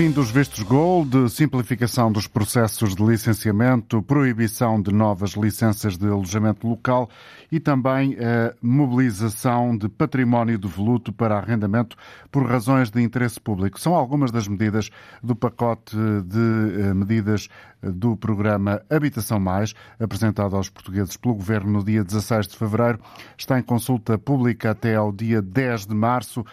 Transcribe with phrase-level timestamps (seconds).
[0.00, 6.66] Fim dos vistos gold, simplificação dos processos de licenciamento, proibição de novas licenças de alojamento
[6.66, 7.10] local
[7.52, 11.98] e também a mobilização de património devoluto para arrendamento
[12.30, 13.78] por razões de interesse público.
[13.78, 14.88] São algumas das medidas
[15.22, 15.94] do pacote
[16.24, 17.50] de eh, medidas
[17.82, 23.00] do programa Habitação Mais, apresentado aos portugueses pelo Governo no dia 16 de fevereiro.
[23.36, 26.44] Está em consulta pública até ao dia 10 de março.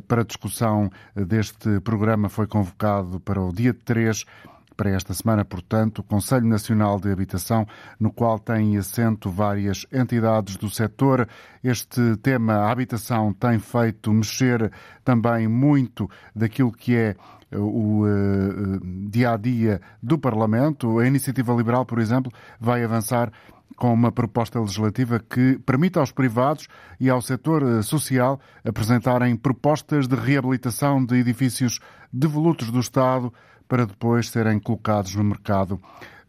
[0.00, 4.24] Para discussão deste programa foi convocado para o dia 3
[4.76, 7.66] para esta semana, portanto, o Conselho Nacional de Habitação,
[7.98, 11.28] no qual têm assento várias entidades do setor.
[11.62, 14.72] Este tema, a habitação, tem feito mexer
[15.04, 17.16] também muito daquilo que é
[17.52, 20.98] o uh, dia a dia do Parlamento.
[20.98, 23.30] A Iniciativa Liberal, por exemplo, vai avançar
[23.76, 26.68] com uma proposta legislativa que permita aos privados
[27.00, 31.80] e ao setor eh, social apresentarem propostas de reabilitação de edifícios
[32.12, 33.32] devolutos do Estado
[33.68, 35.80] para depois serem colocados no mercado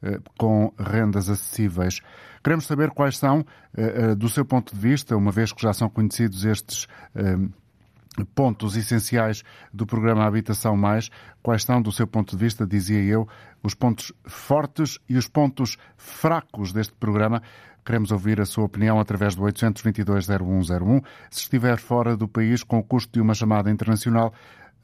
[0.02, 2.02] eh, com rendas acessíveis.
[2.44, 5.90] Queremos saber quais são, eh, do seu ponto de vista, uma vez que já são
[5.90, 6.88] conhecidos estes
[8.24, 11.10] pontos essenciais do programa Habitação Mais.
[11.42, 13.28] Quais são, do seu ponto de vista, dizia eu,
[13.62, 17.42] os pontos fortes e os pontos fracos deste programa?
[17.86, 21.04] Queremos ouvir a sua opinião através do 822-0101.
[21.30, 24.34] Se estiver fora do país com o custo de uma chamada internacional,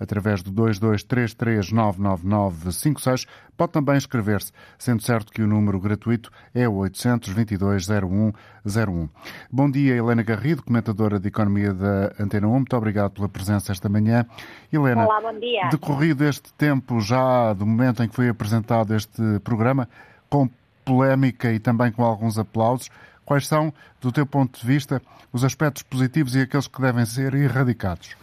[0.01, 3.27] através do 223399956.
[3.55, 9.09] Pode também escrever-se, sendo certo que o número gratuito é o 822-0101.
[9.51, 12.51] Bom dia, Helena Garrido, comentadora de Economia da Antena 1.
[12.51, 14.25] Muito obrigado pela presença esta manhã.
[14.73, 15.69] Helena, Olá, bom dia.
[15.69, 19.87] decorrido este tempo já do momento em que foi apresentado este programa,
[20.27, 20.49] com
[20.83, 22.89] polémica e também com alguns aplausos,
[23.23, 23.71] quais são,
[24.01, 24.99] do teu ponto de vista,
[25.31, 28.15] os aspectos positivos e aqueles que devem ser erradicados?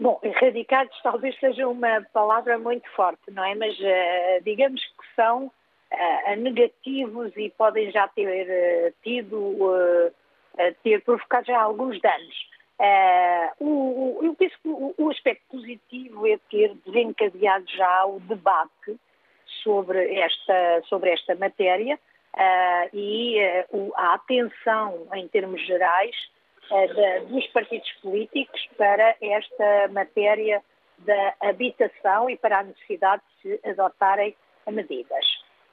[0.00, 3.54] Bom, erradicados talvez seja uma palavra muito forte, não é?
[3.54, 10.10] Mas uh, digamos que são uh, negativos e podem já ter uh, tido,
[10.82, 12.50] ter provocado já alguns danos.
[13.60, 18.98] O, o, eu penso que o, o, aspecto positivo é ter desencadeado já o debate
[19.62, 22.00] sobre esta, sobre esta matéria
[22.94, 23.38] e
[23.96, 26.16] a atenção, em termos gerais,
[26.70, 30.62] uh, dos partidos políticos para esta matéria
[30.98, 34.34] da habitação e para a necessidade de se adotarem
[34.70, 35.24] medidas.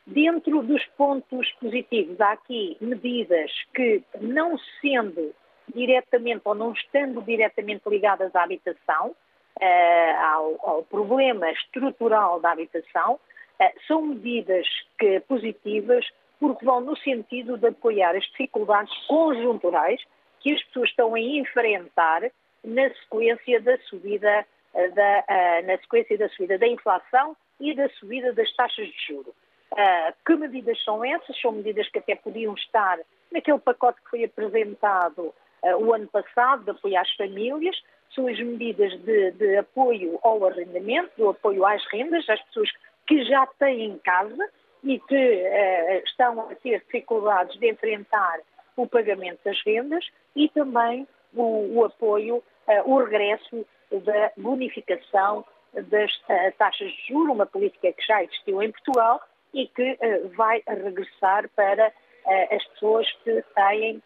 [0.06, 5.36] Dentro dos pontos positivos, há aqui medidas que, não sendo
[5.74, 13.16] diretamente ou não estando diretamente ligadas à habitação, uh, ao, ao, problema estrutural da habitação,
[13.16, 14.66] uh, são medidas
[14.98, 16.06] que, positivas
[16.40, 20.00] porque vão no sentido de apoiar as dificuldades conjunturais
[20.48, 22.22] que as pessoas estão a enfrentar
[22.64, 27.90] na sequência da subida eh, da, uh, na sequência da subida da inflação e da
[27.90, 29.34] subida das taxas de juro.
[29.74, 31.40] Uh, que medidas são essas?
[31.42, 32.98] São medidas que até podiam estar
[33.32, 37.76] naquele pacote que foi apresentado uh, o ano passado, de apoio às famílias,
[38.16, 42.70] são as medidas de, de apoio ao arrendamento, do apoio às rendas, às pessoas
[43.06, 44.50] que já têm casa
[44.84, 45.44] e que
[46.06, 48.40] estão a ter dificuldades de enfrentar
[48.78, 50.06] o pagamento das rendas
[50.36, 55.44] e também o, o apoio, uh, o regresso da bonificação
[55.74, 59.22] das uh, taxas de juros, uma política que já existiu em Portugal
[59.54, 61.92] e que uh, vai regressar para
[62.52, 64.04] as pessoas que têm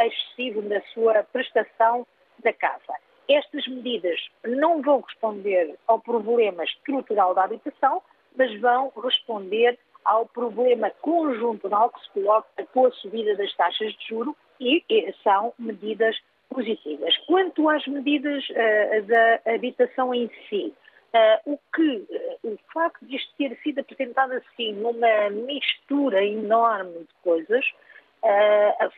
[0.00, 2.04] excessivo na sua prestação
[2.42, 2.94] da casa.
[3.28, 8.02] Estas medidas não vão responder ao problema estrutural da habitação,
[8.36, 14.08] mas vão responder ao problema conjuntural que se coloca com a subida das taxas de
[14.08, 14.82] juro e,
[15.22, 16.16] são medidas
[16.48, 17.14] positivas.
[17.26, 20.72] Quanto às medidas uh, da habitação em si,
[21.12, 22.06] uh, o que
[22.44, 27.64] uh, o facto de isto ter sido apresentado assim numa mistura enorme de coisas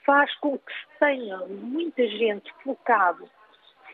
[0.07, 3.29] faz com que se tenha muita gente focado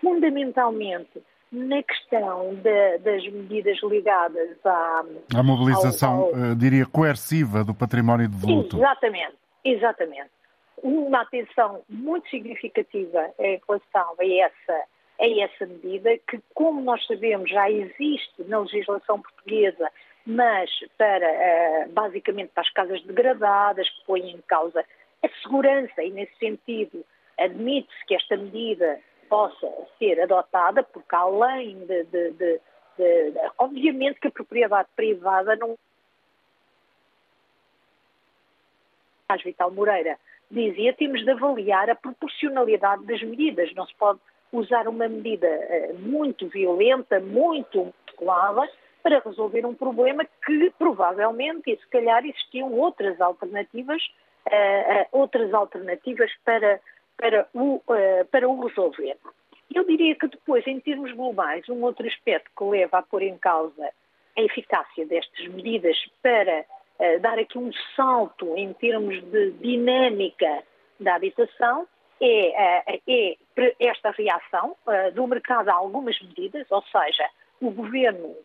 [0.01, 1.21] fundamentalmente
[1.55, 5.05] na questão de, das medidas ligadas à,
[5.37, 6.31] à mobilização, ao, ao...
[6.31, 8.77] Eh, diria, coerciva do património de devoluto.
[8.77, 10.31] Exatamente, exatamente.
[10.83, 14.85] Uma atenção muito significativa em relação a essa,
[15.21, 19.89] a essa medida, que, como nós sabemos, já existe na legislação portuguesa,
[20.27, 20.69] mas
[20.99, 24.85] para, eh, basicamente, para as casas degradadas, que põem em causa
[25.23, 27.05] a segurança, e nesse sentido
[27.39, 28.99] admite-se que esta medida
[29.29, 29.67] possa
[29.99, 32.61] ser adotada, porque além de, de, de,
[32.99, 35.77] de obviamente que a propriedade privada não
[39.43, 40.17] Vital Moreira
[40.51, 43.75] dizia temos de avaliar a proporcionalidade das medidas.
[43.75, 44.21] Não se pode
[44.53, 48.69] usar uma medida uh, muito violenta, muito musculada,
[49.03, 54.03] para resolver um problema que provavelmente e se calhar existiam outras alternativas,
[54.47, 56.81] uh, outras alternativas para,
[57.17, 57.83] para, o,
[58.31, 59.17] para o resolver.
[59.75, 63.37] Eu diria que depois, em termos globais, um outro aspecto que leva a pôr em
[63.37, 63.91] causa
[64.37, 66.65] a eficácia destas medidas para
[66.99, 70.63] uh, dar aqui um salto em termos de dinâmica
[70.99, 71.87] da habitação
[72.21, 73.37] é, uh, é
[73.81, 77.29] esta reação uh, do mercado a algumas medidas, ou seja,
[77.61, 78.37] o governo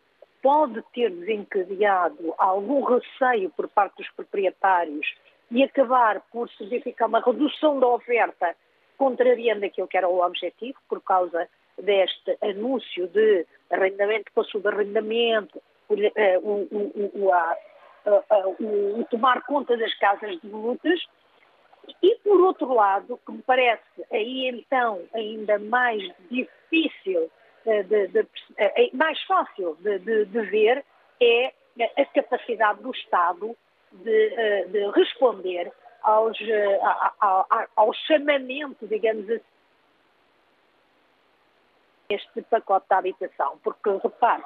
[0.41, 5.07] pode ter desencadeado algum receio por parte dos proprietários
[5.51, 8.55] e acabar por se verificar uma redução da oferta
[8.97, 11.47] contrariando aquilo que era o objetivo, por causa
[11.77, 15.61] deste anúncio de arrendamento para subarrendamento,
[16.15, 17.31] eh, o, o,
[18.09, 20.99] o, o, tomar conta das casas de lutas.
[22.03, 27.31] E, por outro lado, que me parece aí então ainda mais difícil,
[27.65, 30.85] eh, de, de, eh, mais fácil de, de, de, ver,
[31.21, 31.53] é
[31.97, 33.55] a capacidade do Estado
[33.91, 35.71] de, de responder
[36.03, 36.37] aos,
[37.19, 37.45] ao,
[37.75, 39.43] ao chamamento, digamos assim,
[42.09, 44.43] este pacote de habitação, porque repare,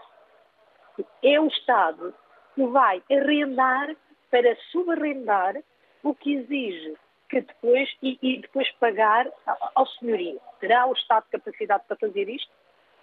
[1.24, 2.14] é o Estado
[2.56, 3.96] que vai arrendar
[4.30, 5.56] para subarrendar
[6.04, 6.98] o que exige
[7.30, 9.28] que depois e, e, depois pagar
[9.74, 10.40] ao senhorio.
[10.60, 12.52] Terá o Estado capacidade para fazer isto?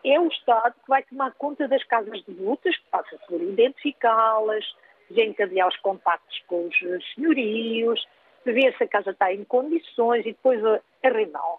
[0.04, 4.64] É o Estado que vai tomar conta das casas de lutas, que passa por identificá-las,
[5.10, 8.06] desencadear os contactos com os senhorios,
[8.44, 10.60] ver se a casa está em condições e depois
[11.02, 11.58] arrendá-la.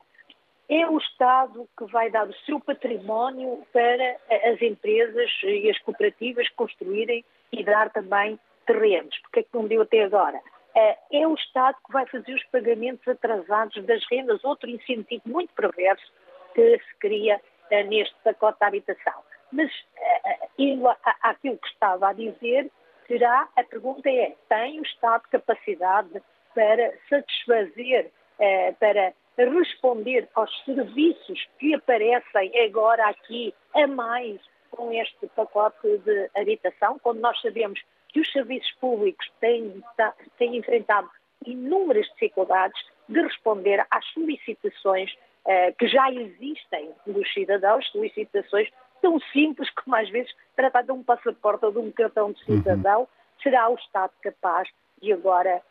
[0.69, 4.17] É o Estado que vai dar o seu património para
[4.51, 9.17] as empresas e as cooperativas construírem e dar também terrenos.
[9.19, 10.39] Porque é que não deu até agora?
[10.73, 15.53] Eh, é o Estado que vai fazer os pagamentos atrasados das rendas, outro incentivo muito
[15.53, 16.09] perverso
[16.53, 19.21] que se cria eh, neste pacote de habitação.
[19.51, 20.87] Mas, eh, indo
[21.21, 22.71] àquilo que estava a dizer,
[23.07, 26.21] será, a pergunta é, tem o Estado capacidade
[26.53, 28.11] para satisfazer,
[28.79, 34.39] para responder aos serviços que aparecem agora aqui a mais
[34.71, 39.83] com este pacote de habitação, quando nós sabemos que os serviços públicos têm,
[40.37, 41.09] têm enfrentado
[41.45, 45.11] inúmeras dificuldades de responder às solicitações
[45.45, 48.69] uh, que já existem dos cidadãos, solicitações
[49.01, 53.01] tão simples como às vezes tratar de um passaporte ou de um cartão de cidadão,
[53.01, 53.07] uhum.
[53.41, 54.69] será o Estado capaz
[55.01, 55.61] de agora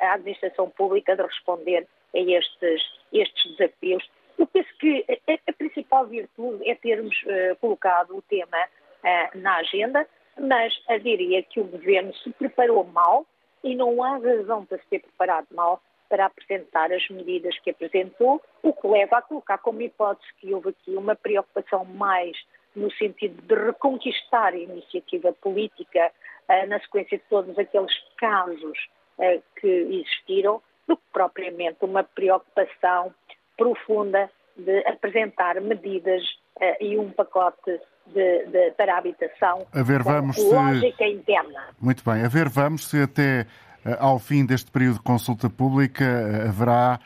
[0.00, 2.82] a administração pública de responder a estes,
[3.12, 4.08] estes desafios.
[4.38, 9.56] Eu penso que a, a principal virtude é termos uh, colocado o tema uh, na
[9.56, 10.06] agenda,
[10.38, 13.26] mas diria que o governo se preparou mal
[13.62, 18.40] e não há razão para se ter preparado mal para apresentar as medidas que apresentou,
[18.62, 22.36] o que leva a colocar como hipótese que houve aqui uma preocupação mais
[22.78, 26.10] no sentido de reconquistar a iniciativa política
[26.48, 28.78] uh, na sequência de todos aqueles casos
[29.18, 33.14] uh, que existiram, do que propriamente uma preocupação
[33.56, 36.22] profunda de apresentar medidas
[36.56, 41.10] uh, e um pacote de, de, para a habitação a ver, vamos com lógica se...
[41.10, 41.68] interna.
[41.80, 42.24] Muito bem.
[42.24, 46.98] A ver, vamos se até uh, ao fim deste período de consulta pública uh, haverá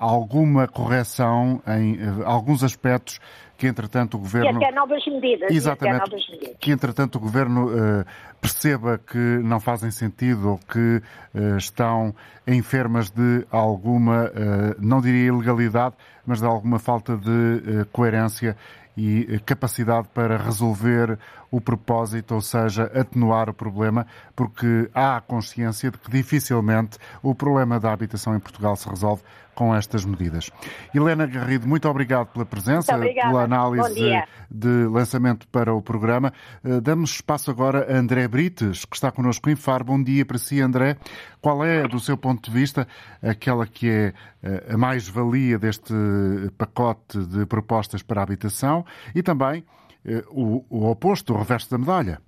[0.00, 3.20] alguma correção em alguns aspectos
[3.62, 6.56] que entretanto o governo e até novas medidas exatamente novas medidas.
[6.58, 8.04] que entretanto o governo uh,
[8.40, 11.00] perceba que não fazem sentido ou que
[11.32, 12.12] uh, estão
[12.44, 15.94] enfermas de alguma uh, não diria ilegalidade
[16.26, 18.56] mas de alguma falta de coerência
[18.96, 21.18] e capacidade para resolver
[21.50, 27.34] o propósito, ou seja, atenuar o problema, porque há a consciência de que dificilmente o
[27.34, 29.22] problema da habitação em Portugal se resolve
[29.54, 30.50] com estas medidas.
[30.94, 34.00] Helena Garrido, muito obrigado pela presença, pela análise
[34.50, 36.32] de lançamento para o programa.
[36.64, 39.84] Eh, damos espaço agora a André Brites, que está connosco em Faro.
[39.84, 40.96] Bom dia para si, André.
[41.40, 42.86] Qual é, do seu ponto de vista,
[43.22, 45.94] aquela que é eh, a mais-valia deste
[46.56, 49.64] pacote de propostas para a habitação e também
[50.04, 52.20] eh, o, o oposto, o reverso da medalha?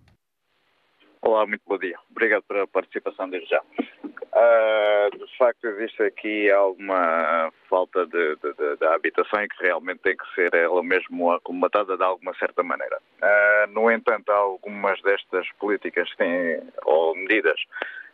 [1.26, 1.99] Olá, muito bom dia.
[2.11, 3.62] Obrigado pela participação desde já.
[4.04, 10.00] Uh, de facto, existe aqui alguma falta de, de, de, de, habitação e que realmente
[10.00, 12.99] tem que ser ela mesmo acomatada de alguma certa maneira.
[13.23, 17.59] Uh, no entanto, algumas destas políticas têm, ou medidas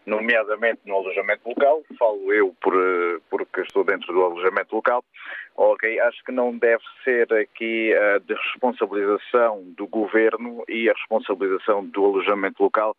[0.06, 2.74] nomeadamente no alojamento local, falo eu por,
[3.28, 5.04] porque estou dentro do alojamento local,
[5.56, 12.04] ok, acho que não deve ser aqui a responsabilização do governo e a responsabilização do
[12.04, 12.96] alojamento local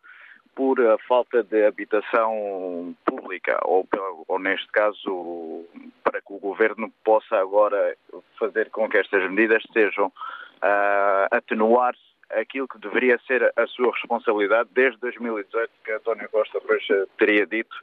[0.55, 3.88] por a falta de habitação pública, ou,
[4.27, 5.65] ou, neste caso,
[6.03, 7.96] para que o governo possa agora
[8.38, 11.96] fazer com que estas medidas sejam uh, atenuar
[12.40, 16.86] aquilo que deveria ser a sua responsabilidade desde 2018, que António Costa pois,
[17.18, 17.76] teria dito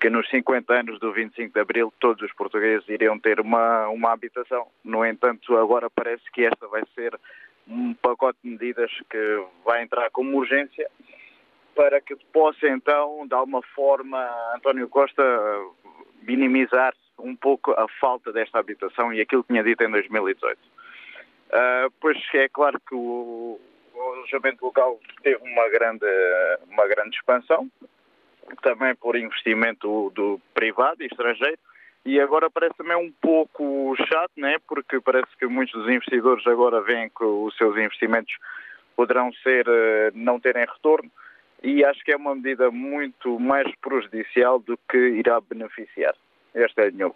[0.00, 4.12] que nos 50 anos do 25 de Abril todos os portugueses iriam ter uma, uma
[4.12, 4.66] habitação.
[4.84, 7.18] No entanto, agora parece que esta vai ser
[7.66, 10.88] um pacote de medidas que vai entrar como urgência
[11.74, 14.18] para que possa então, de alguma forma,
[14.54, 15.22] António Costa
[16.22, 20.58] minimizar um pouco a falta desta habitação e aquilo que tinha dito em 2018.
[20.58, 23.60] Uh, ah, pois é claro que o
[24.26, 26.06] alojamento local teve uma grande,
[26.70, 27.70] uma grande expansão,
[28.62, 31.58] também por investimento do privado e estrangeiro,
[32.04, 34.56] e agora parece também um pouco chato, né?
[34.68, 38.32] porque parece que muitos dos investidores agora veem que os seus investimentos
[38.94, 41.10] poderão ser, eh, não terem retorno,
[41.62, 46.14] e acho que é uma medida muito mais prejudicial do que irá beneficiar.
[46.54, 47.08] Esta é a minha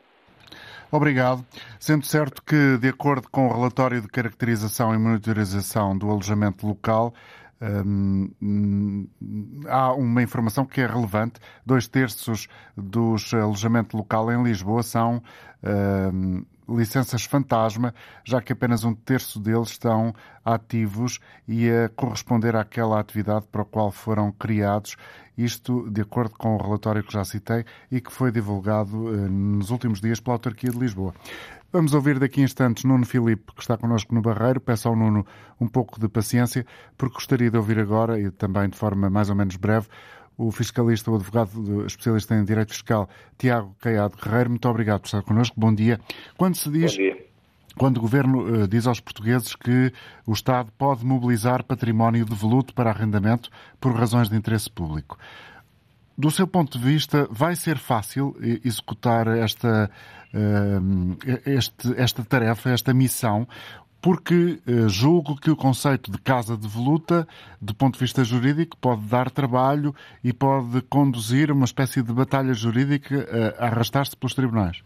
[0.91, 1.45] Obrigado.
[1.79, 7.15] Sendo certo que, de acordo com o relatório de caracterização e monitorização do alojamento local,
[7.61, 9.07] hum,
[9.69, 11.41] há uma informação que é relevante.
[11.65, 15.23] Dois terços dos alojamento local em Lisboa são
[16.13, 20.15] hum, licenças fantasma, já que apenas um terço deles estão
[20.45, 24.97] ativos e a corresponder àquela atividade para a qual foram criados.
[25.37, 29.71] Isto de acordo com o relatório que já citei e que foi divulgado eh, nos
[29.71, 31.15] últimos dias pela autarquia de Lisboa.
[31.73, 34.61] Vamos ouvir daqui a instantes Nuno Filipe, que está connosco no Barreiro.
[34.61, 35.25] Peço ao Nuno
[35.61, 36.67] um pouco de paciência,
[36.99, 39.87] porque gostaria de ouvir agora, e também de forma mais ou menos breve,
[40.37, 43.09] o fiscalista, o advogado especialista em direito fiscal,
[43.39, 44.51] Tiago Caiado Guerreiro.
[44.51, 45.55] Muito obrigado por estar connosco.
[45.61, 46.01] Bom dia.
[46.37, 46.97] Quando se diz.
[47.79, 49.93] Quando o Governo uh, diz aos portugueses que
[50.27, 53.49] o Estado pode mobilizar património devoluto para arrendamento
[53.81, 55.17] por razões de interesse público.
[56.21, 59.91] Do seu ponto de vista, vai ser fácil executar esta,
[60.35, 63.49] uh, este, esta tarefa, esta missão,
[64.03, 67.27] porque eh, julgo que o conceito de casa devoluta,
[67.61, 72.53] do ponto de vista jurídico, pode dar trabalho e pode conduzir uma espécie de batalha
[72.53, 74.83] jurídica eh, a arrastar-se pelos tribunais.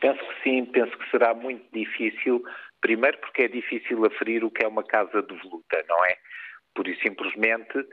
[0.00, 2.42] Penso que sim, penso que será muito difícil,
[2.80, 6.16] primeiro porque é difícil aferir o que é uma casa devoluta, não é?
[6.74, 7.86] Por e simplesmente,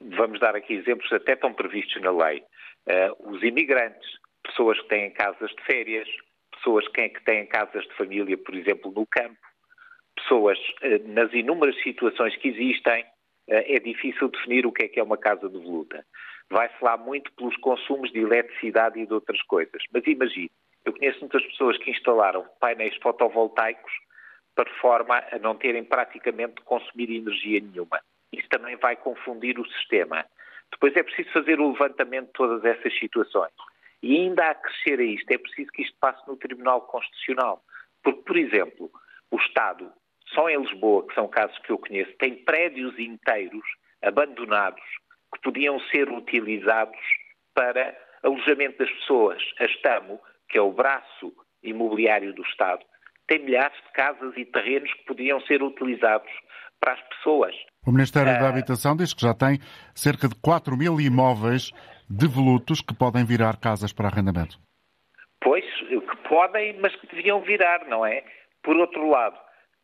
[0.00, 2.42] vamos dar aqui exemplos até estão previstos na lei.
[2.86, 4.08] Uh, os imigrantes,
[4.42, 6.08] pessoas que têm casas de férias,
[6.56, 9.36] pessoas que têm casas de família, por exemplo, no campo,
[10.16, 13.04] pessoas eh, nas inúmeras situações que existem,
[13.48, 16.04] eh, é difícil definir o que é que é uma casa de voluta.
[16.50, 19.82] Vai-se lá muito pelos consumos de eletricidade e de outras coisas.
[19.92, 20.50] Mas imagine,
[20.84, 23.92] eu conheço muitas pessoas que instalaram painéis fotovoltaicos
[24.54, 28.00] para forma a não terem praticamente de consumir energia nenhuma.
[28.38, 30.24] Isso também vai confundir o sistema.
[30.72, 33.52] Depois é preciso fazer o levantamento de todas essas situações.
[34.02, 37.62] E ainda a crescer a isto, é preciso que isto passe no Tribunal Constitucional.
[38.02, 38.90] Porque, por exemplo,
[39.30, 39.90] o Estado,
[40.34, 43.64] só em Lisboa, que são casos que eu conheço, tem prédios inteiros
[44.02, 44.82] abandonados
[45.32, 46.98] que podiam ser utilizados
[47.54, 49.42] para alojamento das pessoas.
[49.58, 52.84] A Estamo, que é o braço imobiliário do Estado,
[53.26, 56.30] tem milhares de casas e terrenos que podiam ser utilizados
[56.84, 57.54] para as pessoas.
[57.86, 59.58] O Ministério da ah, Habitação diz que já tem
[59.94, 61.70] cerca de 4 mil imóveis
[62.08, 64.58] devolutos que podem virar casas para arrendamento.
[65.42, 68.22] Pois, que podem, mas que deviam virar, não é?
[68.62, 69.36] Por outro lado,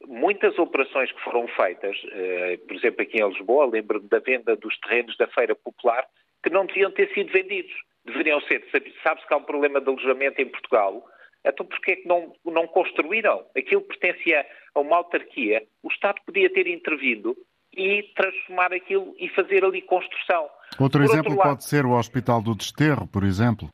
[0.06, 4.78] muitas operações que foram feitas, eh, por exemplo, aqui em Lisboa, lembro-me da venda dos
[4.80, 6.06] terrenos da Feira Popular,
[6.42, 7.72] que não deviam ter sido vendidos.
[8.04, 8.64] Deveriam ser.
[9.02, 11.04] Sabe-se que há um problema de alojamento em Portugal.
[11.44, 13.44] Então, porquê é que não, não construíram?
[13.56, 15.62] Aquilo pertencia a uma autarquia.
[15.82, 17.36] O Estado podia ter intervido
[17.72, 20.48] e transformar aquilo e fazer ali construção.
[20.78, 23.68] Outro por exemplo outro lado, pode ser o Hospital do Desterro, por exemplo.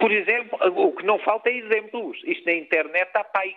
[0.00, 2.20] Por exemplo, o que não falta é exemplos.
[2.24, 3.54] Isto na internet há pai,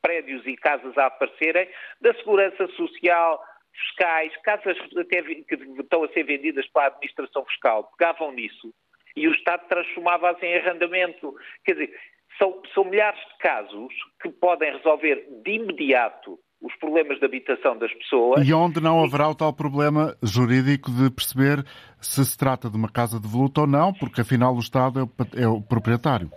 [0.00, 1.68] prédios e casas a aparecerem
[2.00, 3.42] da segurança social,
[3.72, 8.72] fiscais, casas até que estão a ser vendidas para a administração fiscal, pegavam nisso
[9.18, 11.34] e o Estado transformava-as em arrendamento.
[11.64, 12.00] Quer dizer,
[12.38, 13.92] são, são milhares de casos
[14.22, 18.46] que podem resolver de imediato os problemas de habitação das pessoas.
[18.46, 21.64] E onde não haverá o tal problema jurídico de perceber
[22.00, 25.46] se se trata de uma casa de voluta ou não, porque afinal o Estado é
[25.46, 26.30] o proprietário.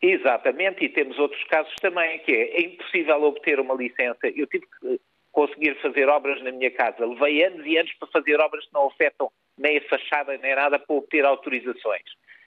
[0.00, 4.28] Exatamente, e temos outros casos também, que é, é impossível obter uma licença.
[4.34, 5.00] Eu tive que
[5.32, 7.04] conseguir fazer obras na minha casa.
[7.04, 10.78] Levei anos e anos para fazer obras que não afetam nem a fachada nem nada
[10.78, 12.04] para obter autorizações.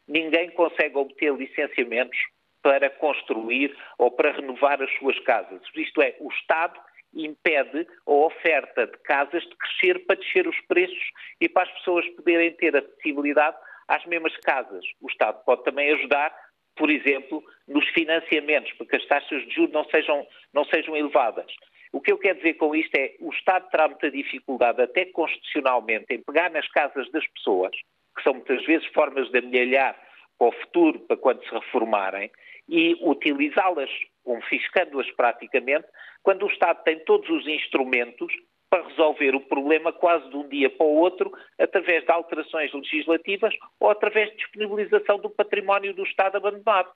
[0.07, 2.17] Ninguém consegue obter licenciamentos
[2.61, 5.61] para construir ou para renovar as suas casas.
[5.75, 6.79] Isto é, o Estado
[7.13, 12.07] impede a oferta de casas de crescer para descer os preços e para as pessoas
[12.09, 14.85] poderem ter acessibilidade às mesmas casas.
[15.01, 16.33] O Estado pode também ajudar,
[16.75, 21.51] por exemplo, nos financiamentos, para que as taxas de juros não sejam, não sejam elevadas.
[21.91, 26.13] O que eu quero dizer com isto é o Estado terá muita dificuldade, até constitucionalmente,
[26.13, 27.71] em pegar nas casas das pessoas,
[28.15, 29.99] que são muitas vezes formas de amelhar
[30.37, 32.31] para o futuro, para quando se reformarem,
[32.67, 33.89] e utilizá-las,
[34.23, 35.87] confiscando-as praticamente,
[36.23, 38.33] quando o Estado tem todos os instrumentos
[38.69, 43.53] para resolver o problema quase de um dia para o outro, através de alterações legislativas
[43.79, 46.89] ou através de disponibilização do património do Estado abandonado.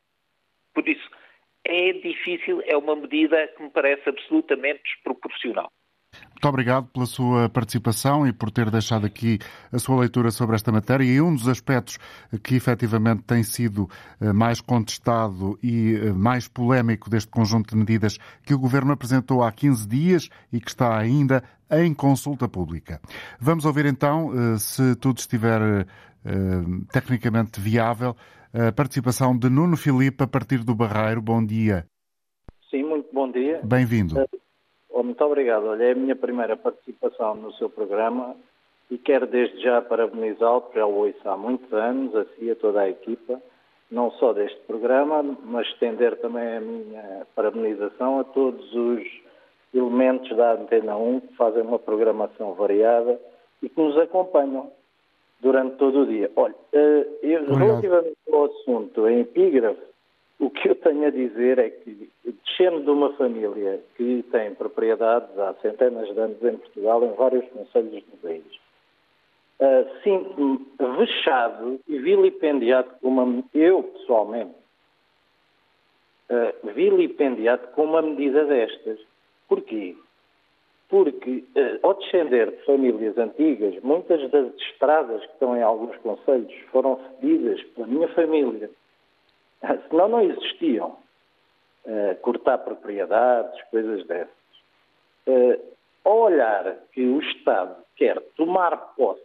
[0.73, 1.09] Por isso,
[1.65, 5.69] é difícil, é uma medida que me parece absolutamente desproporcional.
[6.35, 9.39] Muito obrigado pela sua participação e por ter deixado aqui
[9.71, 11.03] a sua leitura sobre esta matéria.
[11.03, 11.97] E um dos aspectos
[12.43, 18.19] que efetivamente tem sido eh, mais contestado e eh, mais polémico deste conjunto de medidas
[18.43, 21.41] que o Governo apresentou há 15 dias e que está ainda
[21.71, 23.01] em consulta pública.
[23.39, 25.87] Vamos ouvir então, eh, se tudo estiver
[26.91, 28.15] tecnicamente viável,
[28.51, 31.21] a participação de Nuno Filipe a partir do Barreiro.
[31.21, 31.85] Bom dia.
[32.71, 33.61] Sim, muito bom dia.
[33.63, 34.15] Bem-vindo.
[34.97, 35.65] Oh, muito obrigado.
[35.65, 38.33] Olha, é a minha primeira participação no seu programa
[38.89, 42.51] e quero desde já parabenizá-lo, porque já o ouço há muitos anos, a si e
[42.51, 43.41] a toda a equipa,
[43.91, 49.03] não só deste programa, mas estender também a minha parabenização a todos os
[49.73, 53.19] elementos da Antena 1 que fazem uma programação variada
[53.61, 54.71] e que nos acompanham
[55.41, 56.31] durante todo o dia.
[56.37, 59.81] Olha, eh, eu, relativamente ao assunto, em epígrafe,
[60.39, 65.37] o que eu tenho a dizer é que, descendo de uma família que tem propriedades
[65.39, 68.43] há centenas de anos em Portugal, em vários conselhos do país,
[69.59, 70.65] uh, sinto-me
[70.97, 73.43] vexado e vilipendiado com uma...
[73.53, 74.55] Eu, pessoalmente,
[76.29, 78.99] uh, vilipendiado com uma medida destas.
[79.47, 79.95] Porquê?
[80.89, 86.53] Porque, uh, ao descender de famílias antigas, muitas das estradas que estão em alguns conselhos
[86.73, 88.69] foram cedidas pela minha família
[89.89, 90.97] Senão não existiam.
[91.85, 94.33] Uh, cortar propriedades, coisas dessas.
[95.27, 95.61] Uh,
[96.03, 99.21] ao olhar que o Estado quer tomar posse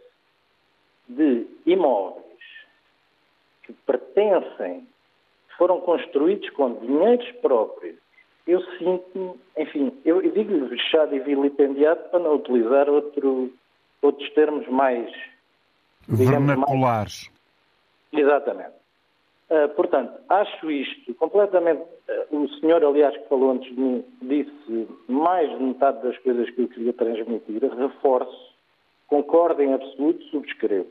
[1.07, 2.23] de imóveis
[3.63, 4.87] que pertencem,
[5.49, 7.95] que foram construídos com dinheiros próprios,
[8.47, 13.53] eu sinto, enfim, eu digo-lhe fechado e vilipendiado para não utilizar outro,
[14.01, 15.11] outros termos mais
[16.07, 17.29] vernaculares.
[18.11, 18.23] Mais...
[18.23, 18.80] Exatamente.
[19.51, 21.81] Uh, portanto, acho isto completamente.
[22.31, 26.49] Uh, o senhor, aliás, que falou antes de mim, disse mais de metade das coisas
[26.51, 27.61] que eu queria transmitir.
[27.61, 28.55] Reforço,
[29.09, 30.87] concordo em absoluto, subscrevo.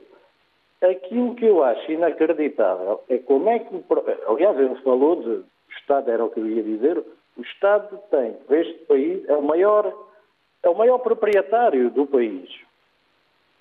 [0.83, 3.83] Aquilo que eu acho inacreditável é como é que.
[4.29, 5.31] Aliás, ele falou de.
[5.31, 7.03] O Estado era o que eu ia dizer.
[7.39, 9.91] O Estado tem, este país, é o maior,
[10.63, 12.51] é o maior proprietário do país.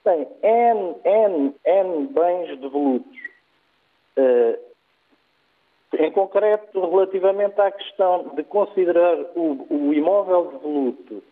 [0.04, 3.18] Tem N, N, N bens devolutos.
[5.97, 11.23] Em concreto, relativamente à questão de considerar o, o imóvel devoluto,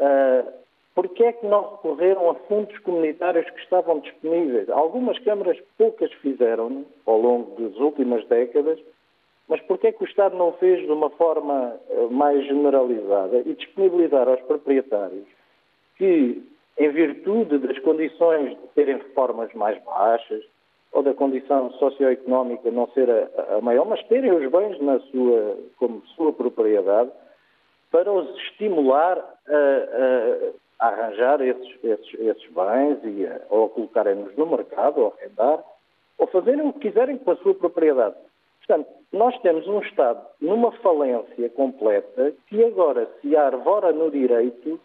[0.00, 0.52] uh,
[0.94, 4.68] porquê é que não recorreram a fundos comunitários que estavam disponíveis?
[4.68, 8.80] Algumas câmaras, poucas fizeram ao longo das últimas décadas,
[9.48, 13.54] mas porquê é que o Estado não fez de uma forma uh, mais generalizada e
[13.54, 15.26] disponibilizar aos proprietários
[15.96, 16.42] que,
[16.78, 20.42] em virtude das condições de terem reformas mais baixas,
[20.94, 25.58] ou da condição socioeconómica não ser a, a, maior, mas terem os bens na sua,
[25.76, 27.10] como sua propriedade,
[27.90, 29.52] para os estimular a,
[30.80, 35.64] a, a arranjar esses, esses, esses, bens e a, ou colocarem-nos no mercado, ou arrendar,
[36.16, 38.14] ou fazerem o que quiserem com a sua propriedade.
[38.64, 44.80] Portanto, nós temos um Estado numa falência completa que agora se arvora no direito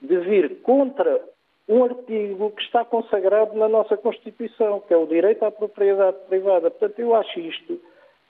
[0.00, 1.22] de vir contra
[1.68, 6.70] um artigo que está consagrado na nossa Constituição, que é o direito à propriedade privada.
[6.70, 7.74] Portanto, eu acho isto,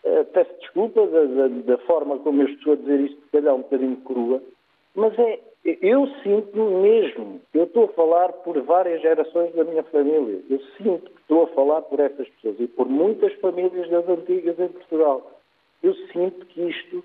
[0.05, 3.55] uh, peço desculpa da, da, da, forma como eu estou a dizer isto, se calhar
[3.55, 4.43] um bocadinho crua,
[4.95, 10.43] mas é, eu sinto mesmo, eu estou a falar por várias gerações da minha família,
[10.51, 14.59] eu sinto que estou a falar por essas pessoas e por muitas famílias das antigas
[14.59, 15.31] em Portugal.
[15.83, 17.03] Eu sinto que isto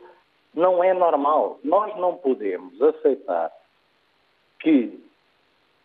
[0.53, 1.59] não é normal.
[1.63, 3.51] Nós não podemos aceitar
[4.59, 4.99] que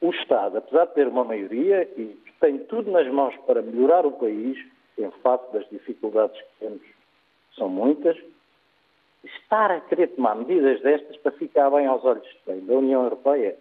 [0.03, 4.05] o Estado, apesar de ter uma maioria e que tem tudo nas mãos para melhorar
[4.05, 4.59] o país,
[4.99, 6.83] em face das dificuldades que temos,
[7.57, 8.17] são muitas,
[9.25, 13.57] estar a querer tomar medidas destas para ficar bem aos olhos da União Europeia.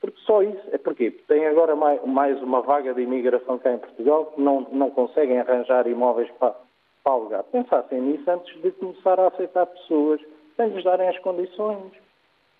[0.00, 0.62] Porque só isso.
[0.70, 0.78] É?
[0.78, 5.40] Porque tem agora mais uma vaga de imigração cá em Portugal que não, não conseguem
[5.40, 6.54] arranjar imóveis para,
[7.02, 7.44] para alugar.
[7.44, 10.20] Pensassem nisso antes de começar a aceitar pessoas
[10.56, 11.92] sem lhes darem as condições.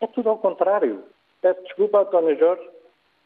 [0.00, 1.04] É tudo ao contrário.
[1.40, 2.68] Peço desculpa, António Jorge,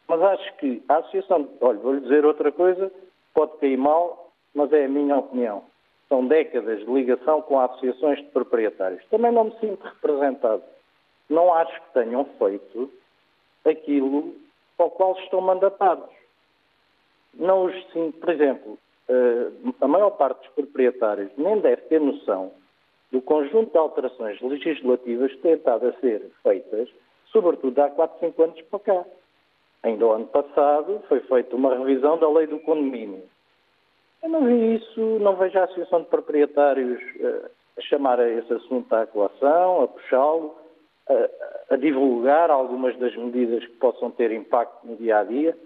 [0.09, 1.49] mas acho que a Associação.
[1.61, 2.91] Olha, vou-lhe dizer outra coisa,
[3.35, 5.65] pode cair mal, mas é a minha opinião.
[6.09, 9.05] São décadas de ligação com associações de proprietários.
[9.07, 10.63] Também não me sinto representado.
[11.31, 12.93] Não acho que tenham feito
[13.65, 14.35] aquilo
[14.79, 16.11] ao qual estão mandatados.
[17.35, 22.53] Não os sinto, por exemplo, eh, a maior parte dos proprietários nem deve ter noção
[23.11, 26.89] do conjunto de alterações legislativas que têm estado a ser feitas,
[27.31, 29.05] sobretudo há 4, 5 anos para cá.
[29.83, 33.23] Ainda o ano passado foi feita uma revisão da lei do condomínio.
[34.23, 38.93] Eu não vi isso, não vejo a Associação de Proprietários uh, a chamar esse assunto
[38.95, 40.55] à colação, a puxá-lo,
[41.09, 45.57] a, a, divulgar algumas das medidas que possam ter impacto no dia a dia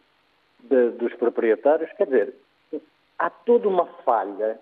[0.61, 1.93] de, dos proprietários.
[1.93, 2.35] Quer dizer,
[3.19, 4.59] há toda uma falha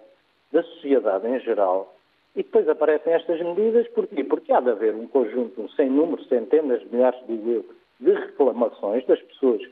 [0.50, 1.94] da sociedade em geral
[2.34, 4.24] e depois aparecem estas medidas, porquê?
[4.24, 7.64] Porque há de haver um conjunto, um sem número, centenas de milhares, digo eu,
[8.00, 9.62] de reclamações das pessoas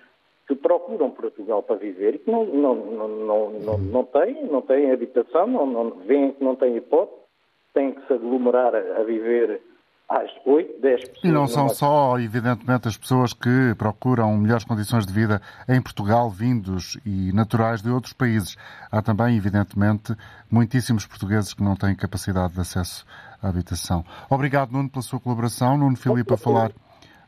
[0.46, 4.62] que procuram Portugal para viver e que não, não, não, não, não, não têm, não
[4.62, 7.20] têm habitação, não, não, veem que não têm hipótese,
[7.72, 9.61] têm que se aglomerar a, a viver
[10.08, 11.24] às 8, 10 pessoas.
[11.24, 16.28] E não são só, evidentemente, as pessoas que procuram melhores condições de vida em Portugal,
[16.28, 18.56] vindos e naturais de outros países.
[18.90, 20.14] Há também, evidentemente,
[20.50, 23.06] muitíssimos portugueses que não têm capacidade de acesso
[23.42, 24.04] à habitação.
[24.28, 25.78] Obrigado, Nuno, pela sua colaboração.
[25.78, 26.72] Nuno Filipe a falar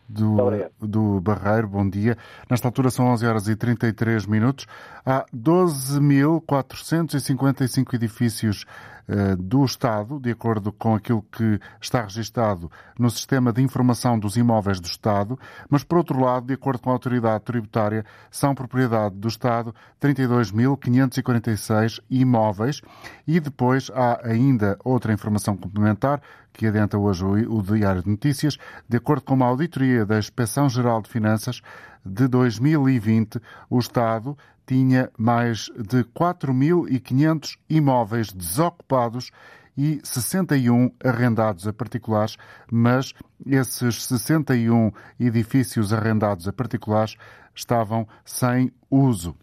[0.08, 0.36] do,
[0.80, 2.16] do Barreiro, bom dia.
[2.48, 4.66] Nesta altura são 11 horas e 33 minutos.
[5.04, 8.64] Há 12.455 edifícios
[9.08, 14.36] uh, do Estado, de acordo com aquilo que está registado no Sistema de Informação dos
[14.36, 15.38] Imóveis do Estado,
[15.68, 22.00] mas, por outro lado, de acordo com a Autoridade Tributária, são propriedade do Estado 32.546
[22.10, 22.80] imóveis.
[23.26, 26.22] E depois há ainda outra informação complementar
[26.54, 28.56] que adenta hoje o Diário de Notícias,
[28.88, 31.60] de acordo com uma auditoria da Inspeção Geral de Finanças
[32.04, 39.30] de 2020, o Estado tinha mais de 4.500 imóveis desocupados
[39.76, 42.36] e 61 arrendados a particulares,
[42.70, 43.12] mas
[43.44, 47.16] esses 61 edifícios arrendados a particulares
[47.54, 49.36] estavam sem uso.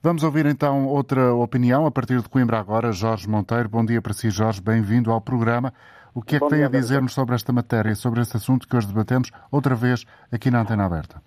[0.00, 3.68] Vamos ouvir então outra opinião a partir de Coimbra agora, Jorge Monteiro.
[3.68, 4.60] Bom dia para si, Jorge.
[4.60, 5.72] Bem-vindo ao programa.
[6.14, 8.86] O que é que tem a dizer-nos sobre esta matéria, sobre este assunto que hoje
[8.86, 11.22] debatemos, outra vez aqui na Antena Aberta?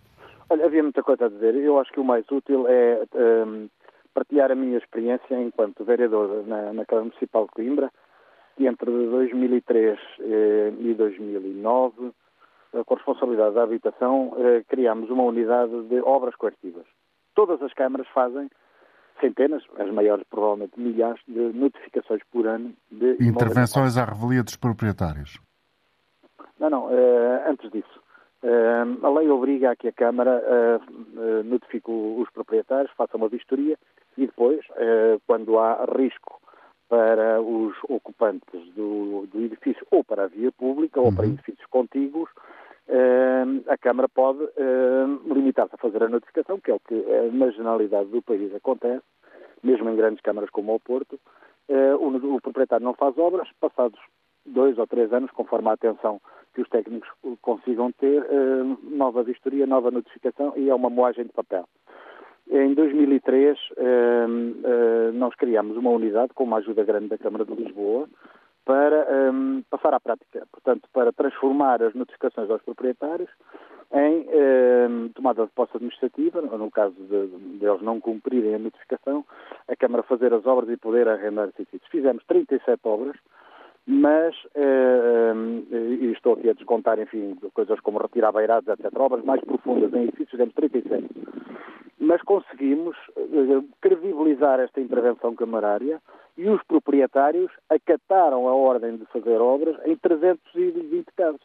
[0.48, 1.56] Olha, havia muita coisa a dizer.
[1.56, 3.68] Eu acho que o mais útil é um,
[4.14, 7.92] partilhar a minha experiência enquanto vereador na, na Câmara Municipal de Coimbra,
[8.56, 12.12] que entre 2003 eh, e 2009,
[12.86, 16.86] com a responsabilidade da habitação, eh, criámos uma unidade de obras coercivas.
[17.34, 18.50] Todas as câmaras fazem
[19.26, 25.40] centenas, as maiores provavelmente milhares, de notificações por ano de intervenções à revelia dos proprietários.
[26.60, 28.00] Não, não, uh, antes disso.
[28.44, 33.78] Uh, a lei obriga a que a Câmara uh, notifique os proprietários, faça uma vistoria
[34.18, 34.62] e depois,
[35.28, 36.40] quando há risco
[36.88, 41.08] para os ocupantes do, do, edifício ou para a via pública uhum.
[41.08, 41.34] ou para uhum.
[41.34, 42.30] edifícios contíguos,
[43.68, 44.40] a Câmara pode
[45.26, 49.04] limitar-se a fazer a notificação, que é o que eh, na generalidade do país acontece,
[49.64, 51.20] mesmo em grandes câmaras como o Porto.
[51.68, 54.00] Eh, o, proprietário não faz obras, passados
[54.46, 56.22] dois ou três anos, conforme a atenção
[56.54, 57.10] que os técnicos
[57.42, 58.24] consigam ter,
[58.84, 61.68] nova vistoria, nova notificação e é uma moagem de papel.
[62.50, 63.58] Em 2003,
[65.16, 68.08] nós criámos uma unidade com uma ajuda grande da Câmara de Lisboa,
[68.66, 73.30] para um, passar à prática, portanto, para transformar as notificações aos proprietários
[73.94, 74.28] em
[74.90, 77.28] um, tomada de posse administrativa, no caso de,
[77.60, 79.24] de, eles não cumprirem a notificação,
[79.68, 81.92] a Câmara fazer as obras e poder arrendar esses edifícios.
[81.92, 83.16] Fizemos 37 obras,
[83.88, 89.42] mas, um, e estou aqui a descontar, enfim, coisas como retirar beirados, etc., obras mais
[89.42, 91.26] profundas em edifícios, fizemos 37
[92.06, 96.02] mas conseguimos uh, credibilizar esta intervenção camarária
[96.38, 101.42] e os proprietários acataram a ordem de fazer obras em 320 casos.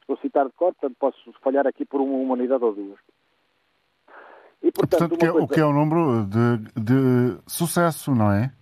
[0.00, 2.98] Estou a citar de cor, portanto posso falhar aqui por uma unidade ou duas.
[4.62, 5.44] E, portanto, portanto coisa...
[5.44, 8.52] o que é um número de, de sucesso, não é?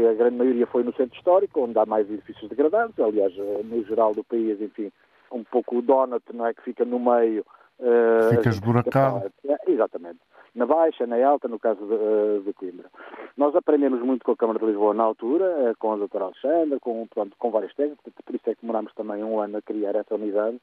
[0.00, 2.98] Porque a grande maioria foi no centro histórico, onde há mais edifícios degradados.
[2.98, 4.90] Aliás, eh, no geral do país, enfim,
[5.30, 6.54] um pouco o donut, não é?
[6.54, 7.44] Que fica no meio.
[7.78, 9.30] Uh, fica esburacado.
[9.46, 10.18] É, exatamente
[10.52, 12.90] na Baixa, na Alta, no caso de, eh, de, Coimbra.
[13.36, 17.06] Nós aprendemos muito com a Câmara de Lisboa na altura, com a doutora Alexandra, com,
[17.06, 20.16] pronto, com vários técnicos, por isso é que demorámos também um ano a criar essa
[20.16, 20.60] unidade.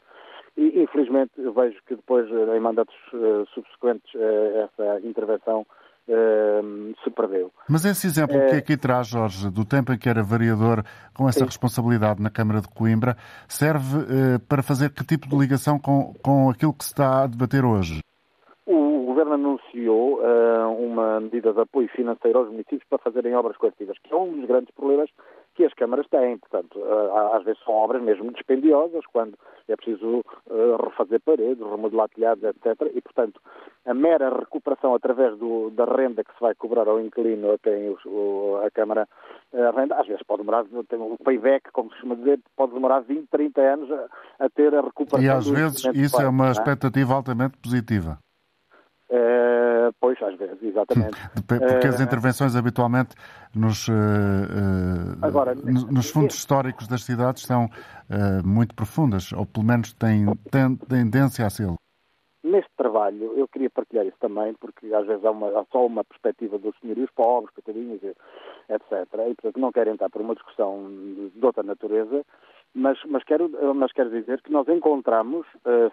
[0.57, 2.93] E, infelizmente, vejo que depois, em mandatos
[3.53, 5.65] subsequentes, essa intervenção
[6.07, 7.51] uh, se perdeu.
[7.69, 11.39] Mas esse exemplo que aqui traz, Jorge, do tempo em que era vereador com essa
[11.39, 11.45] Sim.
[11.45, 13.17] responsabilidade na Câmara de Coimbra,
[13.47, 17.27] serve uh, para fazer que tipo de ligação com, com aquilo que se está a
[17.27, 18.01] debater hoje?
[18.65, 23.97] O Governo anunciou uh, uma medida de apoio financeiro aos municípios para fazerem obras coletivas,
[24.03, 25.09] que é um dos grandes problemas
[25.57, 26.37] que as câmaras têm.
[26.37, 29.33] Portanto, uh, às vezes são obras mesmo dispendiosas, quando
[29.67, 32.91] é preciso uh, refazer paredes, remodelar telhados, etc.
[32.93, 33.41] E, portanto,
[33.83, 37.95] a mera recuperação através do, da renda que se vai cobrar ao inquilino a quem
[38.05, 39.07] o, a Câmara
[39.75, 43.27] renda, às vezes pode demorar, tem um payback, como se costuma dizer, pode demorar 20,
[43.27, 45.25] 30 anos a, a ter a recuperação.
[45.25, 46.51] E às vezes isso é uma é?
[46.51, 48.19] expectativa altamente positiva.
[49.09, 51.15] Uh, pois, às vezes, exatamente.
[51.47, 53.15] Porque as eh, intervenções habitualmente
[53.55, 53.93] nos, uh,
[55.21, 57.69] Agora, nos fundos históricos das cidades são
[58.43, 61.67] muito profundas, ou pelo menos têm, têm tendência a ser.
[62.43, 66.03] Neste trabalho, eu queria partilhar isso também, porque às vezes há, uma, há só uma
[66.03, 68.91] perspectiva dos senhorios pobres, coitadinhos, etc.
[69.29, 70.85] E, portanto, não quero entrar por uma discussão
[71.33, 72.25] de outra natureza,
[72.73, 75.45] mas, mas, quero, mas quero dizer que nós encontramos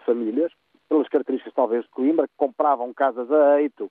[0.05, 0.51] famílias
[0.89, 3.89] pelas características talvez de Coimbra, que compravam casas a eito,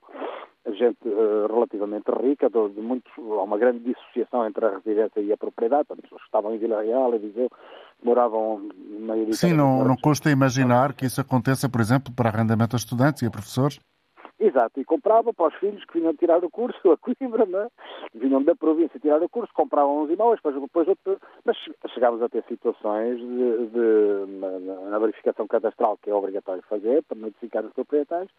[0.67, 5.31] gente uh, relativamente rica, de, de muitos, há uma grande dissociação entre a residência e
[5.31, 7.49] a propriedade, as pessoas que estavam em Vila Real e Viseu
[8.03, 12.77] moravam maioria Sim, não, não custa imaginar que isso aconteça, por exemplo, para arrendamento a
[12.77, 13.79] estudantes e a professores?
[14.37, 17.69] Exato, e comprava para os filhos que vinham tirar o curso a Coimbra, não é?
[18.13, 21.55] vinham da província tirar o curso, compravam uns imóveis, depois, depois outro, mas
[21.93, 24.25] chegámos a ter situações de, de
[24.89, 28.31] na, verificação cadastral que é obrigatório fazer para notificar os proprietários,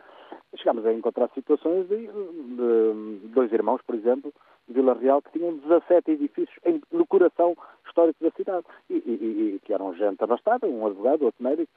[0.56, 4.34] chegámos a encontrar situações de, de dois irmãos, por exemplo,
[4.68, 7.56] de Vila Real, que tinham 17 edifícios em, no coração
[7.86, 11.72] histórico da cidade e, e, e que eram gente abastada, um advogado, outro médico,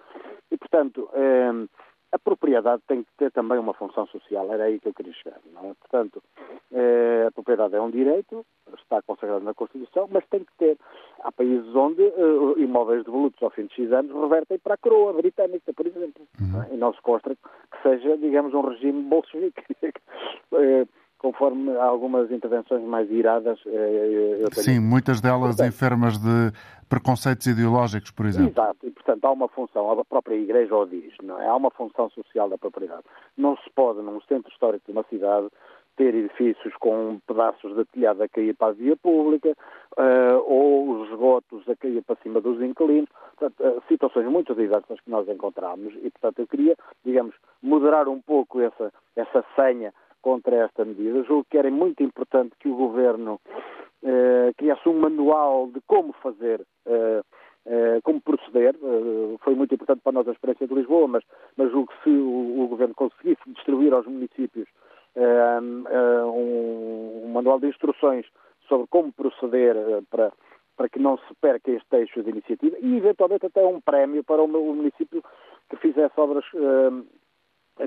[0.52, 1.10] e portanto...
[1.14, 1.68] Eh,
[2.12, 5.40] a propriedade tem que ter também uma função social, era aí que eu queria chegar.
[5.54, 5.74] Não é?
[5.76, 6.24] Portanto,
[6.72, 8.46] eh, a propriedade é um direito,
[8.78, 10.78] está consagrado na Constituição, mas tem que ter.
[11.22, 15.14] Há países onde uh, imóveis devolutos ao fim de X anos revertem para a coroa
[15.14, 16.28] britânica, por exemplo.
[16.40, 16.64] Uhum.
[16.64, 16.74] É?
[16.74, 19.64] E não se consta que seja, digamos, um regime bolchevique.
[20.52, 20.88] Eh,
[21.20, 23.60] conforme algumas intervenções mais iradas.
[23.68, 26.52] Eh, Sim, muitas delas portanto, enfermas de
[26.90, 28.52] preconceitos ideológicos, por exemplo.
[28.52, 31.48] Exato, e portanto há uma função, a própria Igreja o diz, não é?
[31.48, 33.04] há uma função social da propriedade.
[33.38, 35.48] Não se pode, num centro histórico de uma cidade,
[36.00, 39.50] ter edifícios com pedaços de telhado a cair para a via pública
[39.98, 43.10] uh, ou os esgotos a cair para cima dos inquilinos.
[43.38, 48.22] Portanto, uh, situações muito diversas que nós encontramos e, portanto, eu queria, digamos, moderar um
[48.22, 51.24] pouco essa, essa senha contra esta medida.
[51.24, 53.40] Julgo que era muito importante que o Governo
[54.04, 57.22] eh, criasse um manual de como fazer, eh,
[57.66, 58.76] eh, como proceder.
[58.76, 61.24] Eh, foi muito importante para nós a experiência de Lisboa, mas,
[61.58, 64.68] mas julgo que se o, o Governo conseguisse distribuir aos municípios
[65.16, 68.26] eh, eh, um, um, manual de instruções
[68.68, 69.76] sobre como proceder
[70.10, 70.32] para,
[70.78, 74.42] para que não se perca este eixo de iniciativa e, eventualmente, até um prémio para
[74.42, 75.24] o, município
[75.70, 76.46] que fizesse obras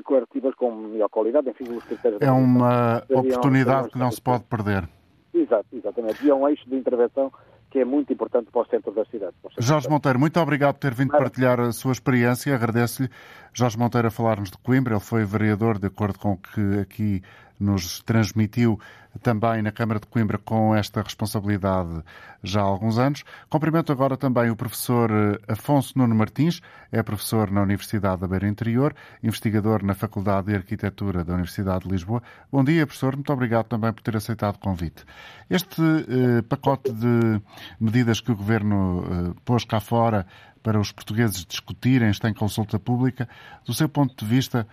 [0.01, 2.21] coercitivas com melhor qualidade, enfim, os critérios...
[2.23, 4.89] É uma oportunidade que não se pode perder.
[5.35, 6.25] Exato, exatamente.
[6.25, 7.33] E é um eixo de intervenção
[7.71, 9.35] que é muito importante para o centro da cidade.
[9.59, 12.55] Jorge Monteiro, muito obrigado por ter vindo partilhar a sua experiência.
[12.55, 13.09] Agradeço-lhe.
[13.53, 14.95] Jorge Monteiro a falar-nos de Coimbra.
[14.95, 17.23] Ele foi vereador, de acordo com o que aqui
[17.59, 18.79] nos transmitiu
[19.21, 22.03] também na Câmara de Coimbra com esta responsabilidade
[22.43, 23.25] já há alguns anos.
[23.49, 26.61] Cumprimento agora também o professor eh, Afonso Nuno Martins,
[26.91, 31.91] é professor na Universidade da Beira Interior, investigador na Faculdade de Arquitetura da Universidade de
[31.91, 32.23] Lisboa.
[32.51, 33.15] Bom dia, professor.
[33.15, 35.05] Muito obrigado também por ter aceitado o convite.
[35.49, 37.41] Este eh, pacote de
[37.79, 40.27] medidas que o Governo eh, pôs cá fora
[40.62, 43.29] para os portugueses discutirem, está em consulta pública,
[43.65, 44.67] do seu ponto de vista,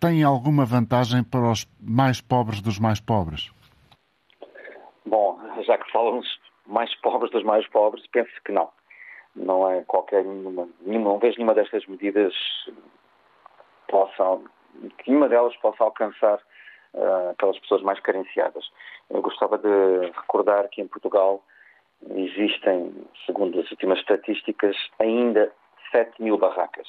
[0.00, 3.50] tem alguma vantagem para os mais pobres dos mais pobres?
[5.04, 8.70] Bom, já que falam os mais pobres dos mais pobres, penso que não.
[9.34, 12.32] Não é qualquer nenhuma, nenhuma não vejo nenhuma destas medidas
[13.88, 14.40] possa,
[14.98, 16.38] que nenhuma delas possa alcançar
[16.94, 18.70] uh, aquelas pessoas mais carenciadas.
[19.10, 21.42] Eu gostava de recordar que em Portugal
[22.10, 22.94] existem,
[23.26, 25.52] segundo as últimas estatísticas, ainda
[25.90, 26.86] 7 mil barracas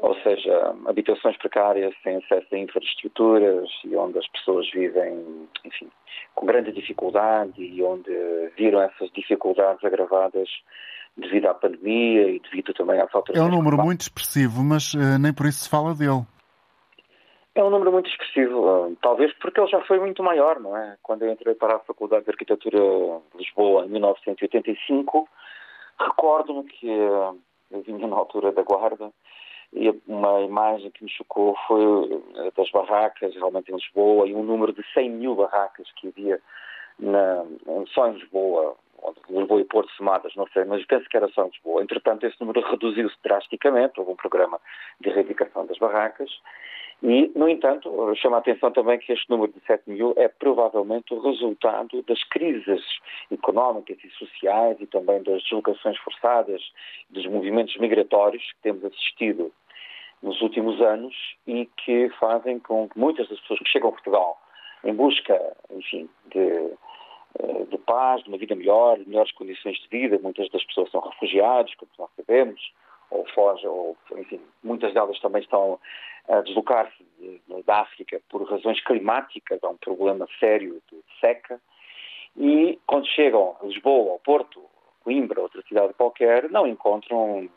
[0.00, 5.90] ou seja, habitações precárias sem acesso a infraestruturas e onde as pessoas vivem, enfim,
[6.34, 8.10] com grande dificuldade e onde
[8.56, 10.48] viram essas dificuldades agravadas
[11.16, 13.46] devido à pandemia e devido também às alterações.
[13.46, 16.22] É um número muito expressivo, mas uh, nem por isso se fala dele.
[17.54, 20.96] É um número muito expressivo, uh, talvez porque ele já foi muito maior, não é?
[21.02, 25.28] Quando eu entrei para a Faculdade de Arquitetura de Lisboa em 1985,
[25.98, 27.36] recordo-me que uh,
[27.70, 29.12] eu vinha na altura da Guarda
[29.72, 31.82] e uma imagem que me chocou foi
[32.36, 36.40] eh, das barracas, realmente em Lisboa, e um número de 100 mil barracas que havia
[36.98, 37.44] na,
[37.94, 38.76] só em Lisboa,
[39.28, 41.82] Lisboa e Porto somadas, não sei, mas penso que era só em Lisboa.
[41.82, 44.60] Entretanto, esse número reduziu-se drasticamente, houve um programa
[45.00, 46.30] de erradicação das barracas,
[47.02, 51.14] e, no entanto, chama a atenção também que este número de 7 mil é provavelmente
[51.14, 52.82] o resultado das crises
[53.32, 56.62] económicas e sociais e também das deslocações forçadas,
[57.08, 59.50] dos movimentos migratórios que temos assistido
[60.22, 61.14] nos últimos anos
[61.46, 64.38] e que fazem com que muitas das pessoas que chegam a Portugal
[64.84, 66.74] em busca, enfim, de,
[67.38, 70.90] eh, de paz, de uma vida melhor, de melhores condições de vida, muitas das pessoas
[70.90, 72.60] são refugiados, como nós sabemos,
[73.10, 75.78] ou fogem, ou, enfim, muitas delas também estão
[76.28, 77.04] a deslocar-se
[77.66, 81.60] da África por razões climáticas, há um problema sério de seca,
[82.36, 84.62] e quando chegam a Lisboa, ao Porto,
[85.02, 87.48] Coimbra, outra cidade qualquer, não encontram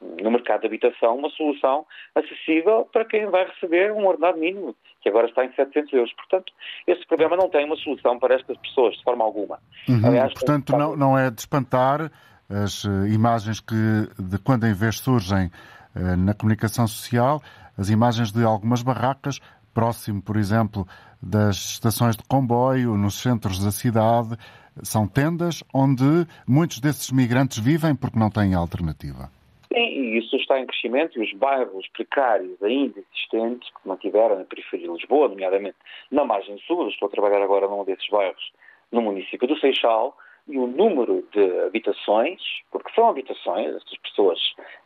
[0.00, 5.08] no mercado de habitação uma solução acessível para quem vai receber um ordenado mínimo, que
[5.08, 6.12] agora está em 700 euros.
[6.14, 6.52] Portanto,
[6.86, 9.58] esse programa não tem uma solução para estas pessoas, de forma alguma.
[9.88, 12.10] Uhum, Aliás, portanto, não, não é de espantar
[12.48, 13.74] as eh, imagens que
[14.18, 15.50] de quando em vez surgem
[15.94, 17.42] eh, na comunicação social,
[17.76, 19.40] as imagens de algumas barracas,
[19.72, 20.86] próximo, por exemplo,
[21.20, 24.36] das estações de comboio, nos centros da cidade,
[24.82, 29.30] são tendas onde muitos desses migrantes vivem porque não têm alternativa.
[29.72, 34.44] Sim, e isso está em crescimento e os bairros precários ainda existentes, que mantiveram na
[34.44, 35.76] periferia de Lisboa, nomeadamente
[36.10, 38.52] na margem sul, estou a trabalhar agora num desses bairros,
[38.92, 44.38] no município do Seixal, e o número de habitações, porque são habitações, estas pessoas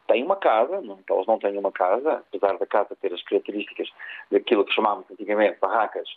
[0.07, 3.88] têm uma casa, não, elas não têm uma casa, apesar da casa ter as características
[4.31, 6.09] daquilo que chamávamos antigamente barracas,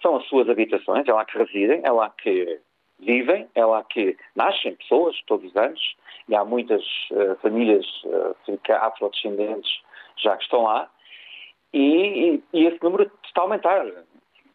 [0.00, 2.58] são as suas habitações, é lá que residem, é lá que
[2.98, 5.96] vivem, é lá que nascem pessoas todos os anos,
[6.28, 8.34] e há muitas uh, famílias uh,
[8.80, 9.70] afrodescendentes
[10.16, 10.90] já que estão lá,
[11.72, 13.84] e, e, e esse número está a aumentar.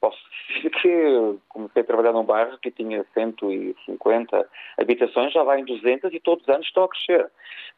[0.02, 0.18] Posso
[0.56, 6.12] dizer que comecei a trabalhar num bairro que tinha 150 habitações, já vai em 200
[6.12, 7.30] e todos os anos estão a crescer.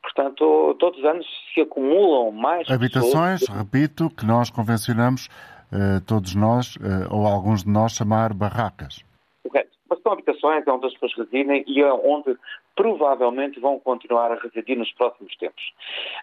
[0.01, 3.59] Portanto, todos os anos se acumulam mais Habitações, pessoas.
[3.59, 5.27] repito, que nós convencionamos,
[5.71, 9.03] eh, todos nós, eh, ou alguns de nós, chamar barracas.
[9.43, 9.71] Correto.
[9.89, 12.38] Mas são habitações, é onde as pessoas residem e é onde
[12.75, 15.63] provavelmente vão continuar a residir nos próximos tempos.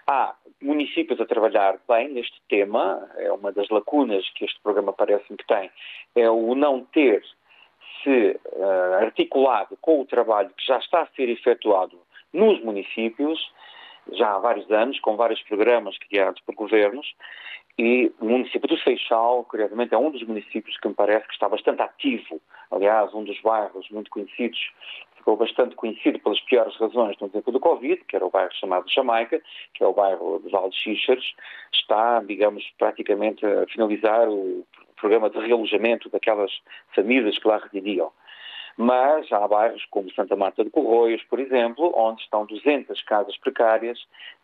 [0.07, 5.37] Há municípios a trabalhar bem neste tema, é uma das lacunas que este programa parece-me
[5.37, 5.71] que tem,
[6.15, 7.23] é o não ter
[8.03, 11.99] se uh, articulado com o trabalho que já está a ser efetuado
[12.33, 13.53] nos municípios,
[14.13, 17.15] já há vários anos, com vários programas criados por governos,
[17.79, 21.49] e o município do Seixal, curiosamente, é um dos municípios que me parece que está
[21.49, 22.41] bastante ativo.
[22.71, 24.59] Aliás, um dos bairros muito conhecidos
[25.21, 28.91] ficou bastante conhecido pelas piores razões no tempo do Covid, que era o bairro chamado
[28.91, 29.41] Jamaica,
[29.75, 31.35] que é o bairro de Val de Xixeres,
[31.73, 36.51] está, digamos, praticamente a finalizar o programa de realojamento daquelas
[36.95, 38.11] famílias que lá residiam.
[38.77, 43.99] Mas há bairros como Santa Marta de Corroios, por exemplo, onde estão 200 casas precárias,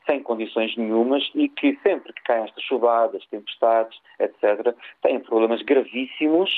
[0.04, 6.50] sem condições nenhumas e que sempre que caem estas chuvadas, tempestades, etc., têm problemas gravíssimos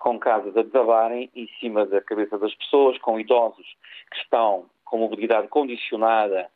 [0.00, 3.66] com casas a desabarem em cima da cabeça das pessoas, com idosos
[4.10, 6.48] que estão com mobilidade condicionada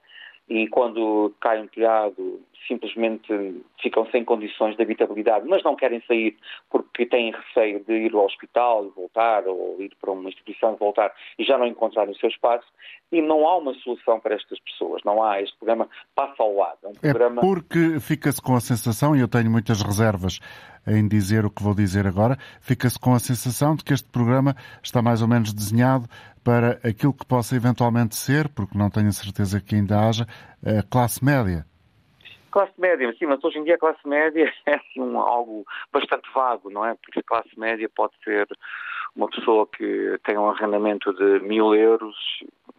[0.48, 6.36] e quando cai um telhado simplesmente ficam sem condições de habitabilidade, mas não querem sair
[6.70, 10.78] porque têm receio de ir ao hospital e voltar, ou ir para uma instituição e
[10.78, 12.66] voltar e já não encontrar o seu espaço,
[13.12, 15.40] e não há uma solução para estas pessoas, não há.
[15.42, 16.78] Este programa passa ao lado.
[16.84, 17.40] É, um programa...
[17.40, 20.40] é porque fica-se com a sensação, e eu tenho muitas reservas
[20.86, 24.54] em dizer o que vou dizer agora, fica-se com a sensação de que este programa
[24.82, 26.08] está mais ou menos desenhado
[26.42, 30.26] para aquilo que possa eventualmente ser, porque não tenho certeza que ainda haja,
[30.62, 31.64] a classe média.
[32.50, 36.28] Classe média, sim, mas hoje em dia a classe média é assim, um, algo bastante
[36.34, 36.94] vago, não é?
[36.94, 38.46] Porque a classe média pode ser
[39.16, 42.16] uma pessoa que tem um arrendamento de mil euros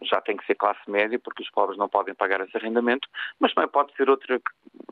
[0.02, 3.08] já tem que ser classe média, porque os pobres não podem pagar esse arrendamento,
[3.40, 4.40] mas também pode ser outra,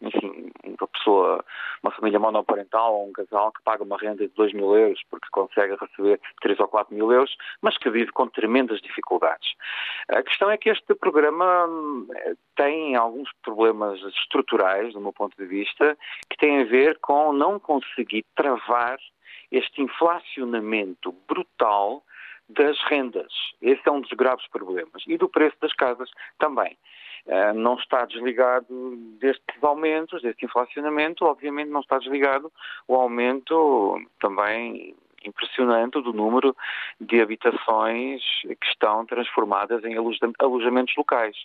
[0.00, 1.44] enfim, uma pessoa,
[1.82, 5.28] uma família monoparental ou um casal que paga uma renda de 2 mil euros porque
[5.30, 9.54] consegue receber 3 ou 4 mil euros, mas que vive com tremendas dificuldades.
[10.08, 12.08] A questão é que este programa hum,
[12.56, 15.96] tem alguns problemas estruturais, do meu ponto de vista,
[16.30, 18.98] que têm a ver com não conseguir travar
[19.50, 22.02] este inflacionamento brutal
[22.48, 23.32] das rendas.
[23.62, 25.02] Esse é um dos graves problemas.
[25.06, 26.76] E do preço das casas também.
[27.26, 28.66] Uh, não está desligado
[29.18, 32.52] destes aumentos, deste inflacionamento, obviamente não está desligado
[32.86, 34.94] o aumento também
[35.24, 36.54] impressionante do número
[37.00, 39.96] de habitações que estão transformadas em
[40.38, 41.36] alojamentos locais.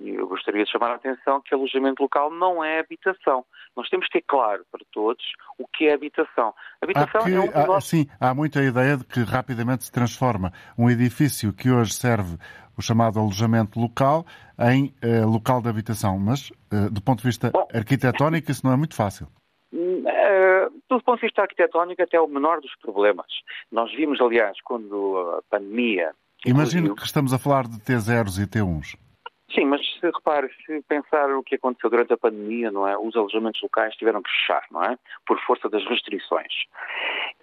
[0.00, 3.44] E eu gostaria de chamar a atenção que alojamento local não é habitação.
[3.76, 5.22] Nós temos que ter claro para todos
[5.58, 6.54] o que é habitação.
[6.80, 10.88] Habitação que, é um há, Sim, há muita ideia de que rapidamente se transforma um
[10.88, 12.38] edifício que hoje serve
[12.78, 14.24] o chamado alojamento local
[14.58, 18.72] em uh, local de habitação, mas uh, do ponto de vista Bom, arquitetónico isso não
[18.72, 19.28] é muito fácil.
[19.70, 23.26] Uh, do ponto de vista arquitetónico até é o menor dos problemas.
[23.70, 26.12] Nós vimos, aliás, quando a pandemia...
[26.46, 29.09] Imagino que estamos a falar de T0s e T1s.
[29.54, 32.96] Sim, mas se repare, se pensar o que aconteceu durante a pandemia, não é?
[32.96, 34.96] Os alojamentos locais tiveram que fechar, não é?
[35.26, 36.52] Por força das restrições.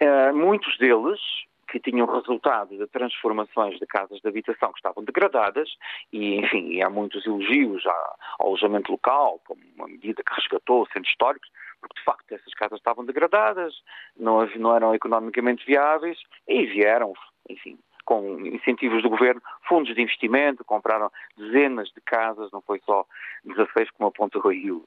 [0.00, 1.20] Uh, muitos deles
[1.68, 5.68] que tinham resultado de transformações de casas de habitação que estavam degradadas
[6.10, 7.84] e, enfim, há muitos elogios
[8.38, 12.78] ao alojamento local como uma medida que resgatou centros históricos, porque de facto essas casas
[12.78, 13.74] estavam degradadas,
[14.16, 17.12] não, não eram economicamente viáveis e vieram,
[17.50, 17.78] enfim,
[18.08, 23.04] com incentivos do governo, fundos de investimento, compraram dezenas de casas, não foi só
[23.44, 24.82] 16 como apontou o Rio,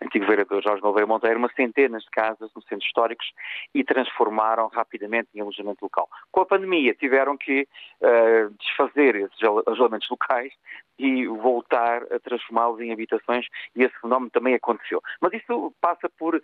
[0.00, 3.26] antigo vereador Jorge Gouveia Monteiro, uma centenas de casas nos centros históricos
[3.74, 6.08] e transformaram rapidamente em alojamento local.
[6.30, 7.66] Com a pandemia tiveram que
[8.00, 10.52] uh, desfazer esses alojamentos locais
[10.96, 13.44] e voltar a transformá-los em habitações
[13.74, 15.02] e esse fenómeno também aconteceu.
[15.20, 16.40] Mas isso passa por uh,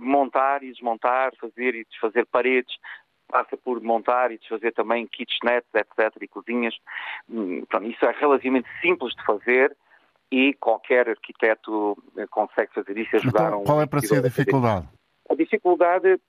[0.00, 2.76] montar e desmontar, fazer e desfazer paredes,
[3.28, 6.74] passa por montar e desfazer também kitchenettes, etc., e cozinhas.
[7.68, 9.76] Pronto, isso é relativamente simples de fazer
[10.30, 13.64] e qualquer arquiteto eh, consegue fazer isso e ajudar então, um...
[13.64, 14.88] Qual é para si a dificuldade?
[15.30, 16.20] A dificuldade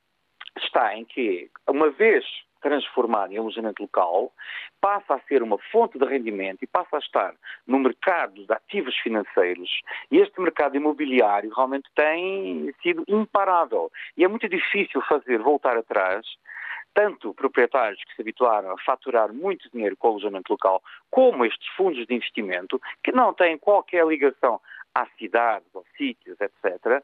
[0.57, 2.23] está em que, uma vez
[2.61, 4.31] transformado em alojamento local,
[4.81, 7.33] passa a ser uma fonte de rendimento e passa a estar
[7.65, 9.69] no mercado de ativos financeiros.
[10.11, 13.91] E este mercado imobiliário realmente tem sido imparável.
[14.15, 16.25] E é muito difícil fazer voltar atrás
[16.97, 20.81] tanto proprietários que se habituaram a faturar muito dinheiro com o alojamento local,
[21.11, 24.59] como estes fundos de investimento, que não têm qualquer ligação
[24.95, 27.03] às cidades, aos sítios, etc.,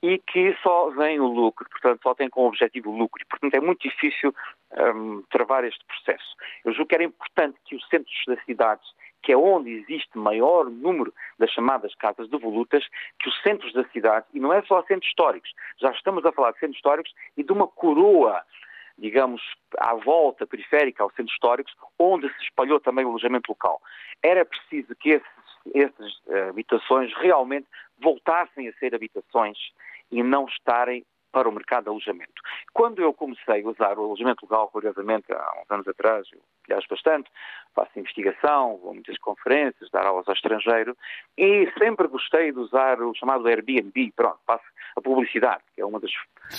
[0.00, 3.20] e que só vem o lucro, portanto, só tem como objetivo o lucro.
[3.20, 4.32] E, portanto, é muito difícil
[4.70, 6.36] um, travar este processo.
[6.64, 8.86] Eu julgo que era importante que os centros das cidades
[9.20, 12.86] que é onde existe maior número das chamadas casas de volutas,
[13.18, 16.52] que os centros da cidade, e não é só centros históricos, já estamos a falar
[16.52, 18.44] de centros históricos e de uma coroa
[18.98, 19.42] digamos,
[19.78, 23.80] à volta periférica aos centros históricos, onde se espalhou também o alojamento local.
[24.22, 25.20] Era preciso que
[25.74, 27.66] essas uh, habitações realmente
[27.98, 29.58] voltassem a ser habitações
[30.10, 32.40] e não estarem para o mercado de alojamento.
[32.72, 36.86] Quando eu comecei a usar o alojamento legal, curiosamente, há uns anos atrás, eu viajo
[36.88, 37.30] bastante,
[37.74, 40.96] faço investigação, vou a muitas conferências, dar aulas ao estrangeiro,
[41.36, 44.64] e sempre gostei de usar o chamado Airbnb, pronto, faço
[44.96, 46.12] a publicidade, que é uma das,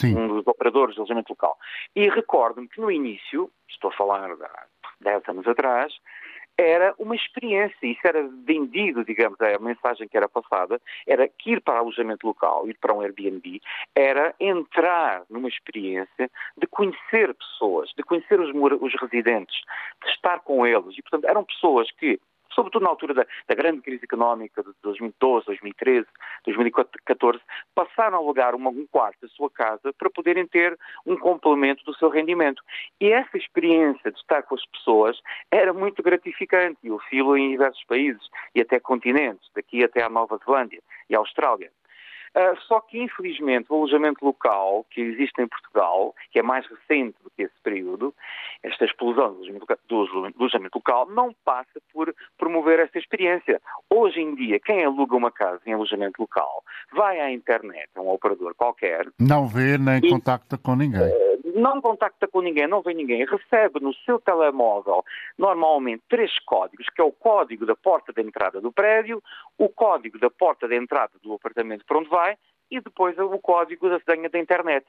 [0.04, 1.58] um dos operadores de alojamento local.
[1.96, 4.66] E recordo-me que no início, estou a falar de há
[5.02, 5.94] 10 anos atrás,
[6.58, 11.62] era uma experiência, isso era vendido, digamos, a mensagem que era passada, era que ir
[11.62, 13.62] para alojamento local, ir para um Airbnb,
[13.94, 19.56] era entrar numa experiência de conhecer pessoas, de conhecer os, os residentes,
[20.04, 20.98] de estar com eles.
[20.98, 22.20] E, portanto, eram pessoas que
[22.56, 26.08] sobretudo na altura da, da, grande crise económica de 2012, 2013,
[26.46, 27.40] 2014,
[27.76, 31.94] passaram a alugar uma, um quarto da sua casa para poderem ter um complemento do
[31.96, 32.64] seu rendimento.
[33.00, 35.20] E essa experiência de estar com as pessoas
[35.52, 36.78] era muito gratificante.
[36.84, 38.22] Eu filo em diversos países
[38.56, 41.72] e até continentes, daqui até à Nova Zelândia e à Austrália.
[42.36, 47.16] Uh, só que, infelizmente, o alojamento local que existe em Portugal, que é mais recente
[47.24, 48.14] do que esse período,
[48.62, 49.38] esta explosão
[49.88, 49.96] do
[50.38, 53.62] alojamento local, não passa por promover essa experiência.
[53.90, 56.62] Hoje em dia, quem aluga uma casa em alojamento local
[56.92, 59.08] vai à internet, a um operador qualquer.
[59.18, 61.04] Não vê nem e, contacta com ninguém.
[61.04, 65.06] Uh, não contacta com ninguém, não vê ninguém, recebe no seu telemóvel
[65.38, 69.24] normalmente três códigos, que é o código da porta de entrada do prédio,
[69.58, 72.25] o código da porta de entrada do apartamento para onde vai
[72.70, 74.86] e depois o código da senha da internet.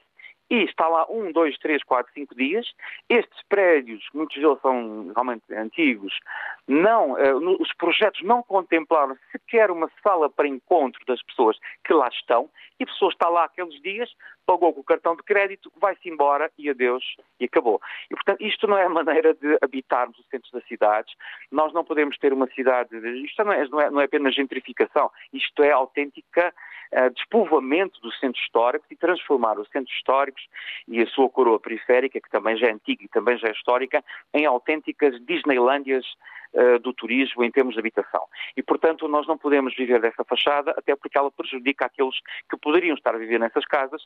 [0.49, 2.65] E está lá um, dois, três, quatro, cinco dias.
[3.09, 6.17] Estes prédios, muitos deles são realmente antigos,
[6.65, 12.07] não, uh, os projetos não contemplaram sequer uma sala para encontro das pessoas que lá
[12.07, 14.09] estão, e a pessoa está lá aqueles dias,
[14.45, 17.03] pagou com o cartão de crédito, vai-se embora e adeus,
[17.39, 17.81] e acabou.
[18.09, 21.13] E, portanto, isto não é a maneira de habitarmos os centros das cidades.
[21.51, 22.95] Nós não podemos ter uma cidade.
[23.25, 26.53] Isto não é, não é, não é apenas gentrificação, isto é autêntica
[26.93, 30.43] uh, despovoamento dos centros históricos e transformar os centros históricos
[30.87, 34.03] e a sua coroa periférica, que também já é antiga e também já é histórica,
[34.33, 36.05] em autênticas Disneylândias
[36.53, 38.21] uh, do turismo em termos de habitação.
[38.55, 42.15] E, portanto, nós não podemos viver dessa fachada, até porque ela prejudica aqueles
[42.49, 44.01] que poderiam estar a viver nessas casas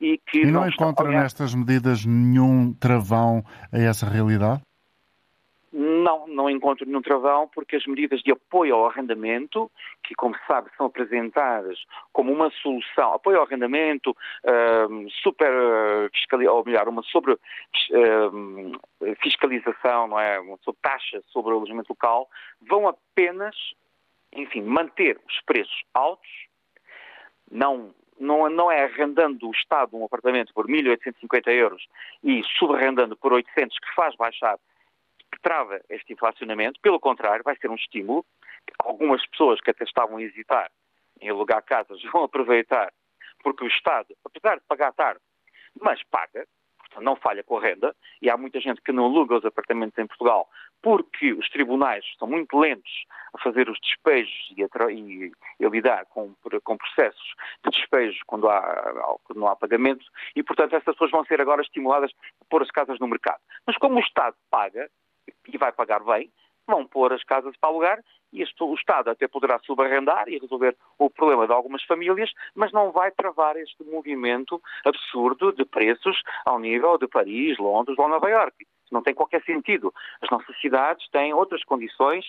[0.00, 0.40] e que.
[0.40, 4.62] E não, não encontra nestas medidas nenhum travão a essa realidade?
[5.76, 9.68] Não, não encontro nenhum travão, porque as medidas de apoio ao arrendamento,
[10.04, 15.50] que, como se sabe, são apresentadas como uma solução, apoio ao arrendamento, uh, super
[16.12, 20.38] fiscalização, ou melhor, uma sobre uh, fiscalização, não é?
[20.38, 22.30] Uma sobre taxa sobre o alojamento local,
[22.62, 23.56] vão apenas,
[24.32, 26.30] enfim, manter os preços altos,
[27.50, 31.84] não não, não, é arrendando o Estado um apartamento por 1.850 euros
[32.22, 34.56] e subarrendando por 800 que faz baixar
[35.34, 38.24] que trava este inflacionamento, pelo contrário, vai ser um estímulo.
[38.78, 40.70] Algumas pessoas que até estavam a hesitar
[41.20, 42.92] em alugar casas vão aproveitar,
[43.42, 45.20] porque o Estado, apesar de pagar tarde,
[45.80, 46.46] mas paga,
[46.78, 49.98] portanto não falha com a renda, e há muita gente que não aluga os apartamentos
[49.98, 50.48] em Portugal
[50.84, 52.92] porque os tribunais são muito lentos
[53.32, 58.46] a fazer os despejos e a, e a lidar com, com, processos de despejo quando,
[58.50, 60.04] há, quando não há pagamento,
[60.36, 63.40] e portanto essas pessoas vão ser agora estimuladas a pôr as casas no mercado.
[63.66, 64.90] Mas como o Estado paga,
[65.46, 66.30] e vai pagar bem,
[66.66, 67.98] vão pôr as casas para alugar
[68.32, 72.90] e o Estado até poderá subarrendar e resolver o problema de algumas famílias, mas não
[72.90, 78.66] vai travar este movimento absurdo de preços ao nível de Paris, Londres ou Nova Iorque.
[78.90, 79.94] Não tem qualquer sentido.
[80.20, 82.26] As nossas cidades têm outras condições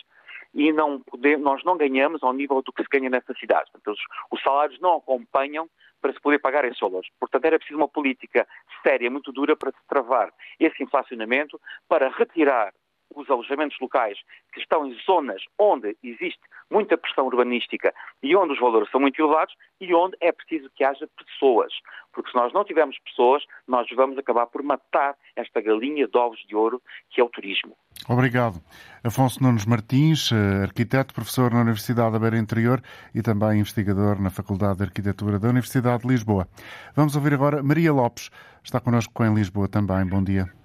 [0.53, 3.71] e não podemos, nós não ganhamos ao nível do que se ganha nessas cidades.
[3.71, 5.67] Portanto, os, os salários não acompanham
[6.01, 7.09] para se poder pagar esses valores.
[7.19, 8.47] Portanto, era preciso uma política
[8.83, 12.71] séria, muito dura, para se travar esse inflacionamento, para retirar
[13.15, 14.17] os alojamentos locais
[14.53, 19.21] que estão em zonas onde existe muita pressão urbanística e onde os valores são muito
[19.21, 21.71] elevados e onde é preciso que haja pessoas.
[22.11, 26.39] Porque se nós não tivermos pessoas, nós vamos acabar por matar esta galinha de ovos
[26.47, 27.75] de ouro que é o turismo.
[28.07, 28.61] Obrigado.
[29.03, 32.81] Afonso Nunes Martins, eh, arquiteto, professor na Universidade da Beira Interior
[33.13, 36.47] e também investigador na Faculdade de Arquitetura da Universidade de Lisboa.
[36.95, 38.29] Vamos ouvir agora Maria Lopes,
[38.63, 40.05] está connosco em Lisboa também.
[40.05, 40.64] Bom dia.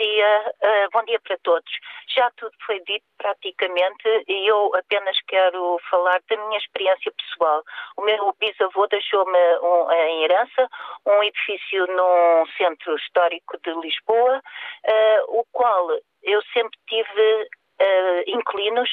[0.00, 1.70] Dia, uh, bom dia para todos.
[2.16, 7.62] Já tudo foi dito praticamente e eu apenas quero falar da minha experiência pessoal.
[7.98, 10.70] O meu bisavô deixou-me um, em herança
[11.04, 15.90] um edifício num centro histórico de Lisboa, uh, o qual
[16.22, 17.48] eu sempre tive
[17.80, 18.90] uh, inquilinos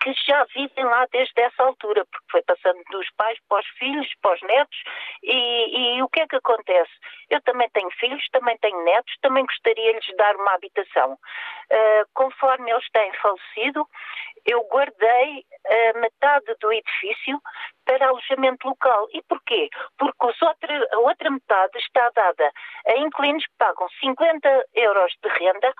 [0.00, 4.08] que já vivem lá desde essa altura, porque foi passando dos pais para os filhos,
[4.22, 4.78] para os netos,
[5.22, 6.92] e, e o que é que acontece?
[7.30, 11.12] Eu também tenho filhos, também tenho netos, também gostaria de lhes dar uma habitação.
[11.12, 13.86] Uh, conforme eles têm falecido,
[14.46, 17.40] eu guardei uh, metade do edifício
[17.84, 19.08] para alojamento local.
[19.12, 19.68] E porquê?
[19.98, 22.52] Porque outra, a outra metade está dada
[22.86, 25.74] a inquilinos que pagam 50 euros de renda